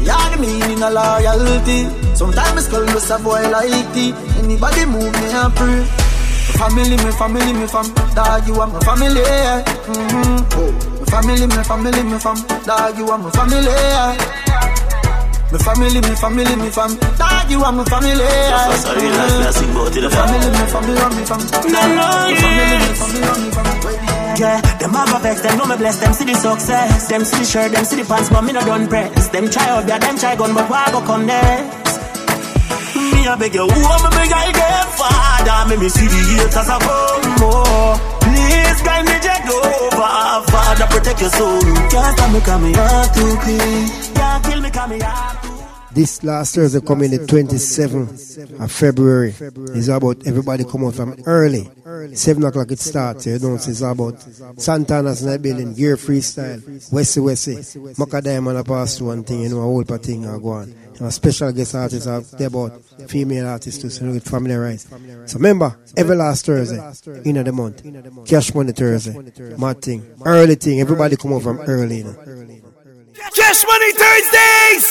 [0.05, 2.15] Yeah, the meaning of loyalty.
[2.15, 4.13] Sometimes me skull just a boy like tea.
[4.39, 5.98] Anybody move me I pray.
[6.49, 7.87] My family, my family, my fam.
[8.15, 9.21] Dog, you are my family.
[9.21, 9.63] Yeah.
[9.63, 10.99] Mm-hmm.
[10.99, 12.37] My family, my family, my fam.
[12.65, 13.63] Dog, you are my family.
[13.63, 14.17] Yeah.
[15.51, 16.91] Me family, me family, me fam.
[17.17, 18.11] Dog, you are my family.
[18.11, 20.03] Just a real life, me a sing about it.
[20.03, 21.41] Me family, me family, me fam.
[21.69, 23.65] No, no, Me family, me family, me fam.
[24.39, 27.09] Yeah, them have a vex, them know me bless, them see the success.
[27.09, 29.27] Them see the shirt, them see the pants, but me no done press.
[29.29, 31.98] Them try out there, them try gun, but why go come next?
[33.29, 35.69] Me a beg you, who am I beg I get father?
[35.69, 37.93] Me me see the haters a come more.
[38.25, 41.61] Please guide me check over, Father protect your soul.
[41.91, 43.89] Can't stop me 'cause me heart too clean.
[44.15, 45.37] Can't kill me 'cause me heart
[45.91, 49.35] This last Thursday coming the 27th of February
[49.75, 51.69] is about everybody come out from early.
[52.13, 53.25] 7 o'clock it starts.
[53.25, 54.15] You know, it's about
[54.57, 56.61] Santana's night building, gear freestyle,
[56.91, 57.55] Westy Westy,
[57.97, 60.73] Macka Diamond a pass one thing, you know, a whole part thing are going.
[61.09, 64.85] Special guest artists uh, are there about female artists too, so know, with.
[65.29, 66.77] So remember, every last Thursday,
[67.23, 67.83] in the month,
[68.27, 69.15] cash money Thursday,
[69.57, 72.03] mad thing, early thing, everybody come over from early.
[73.35, 74.85] Cash Money Thursdays!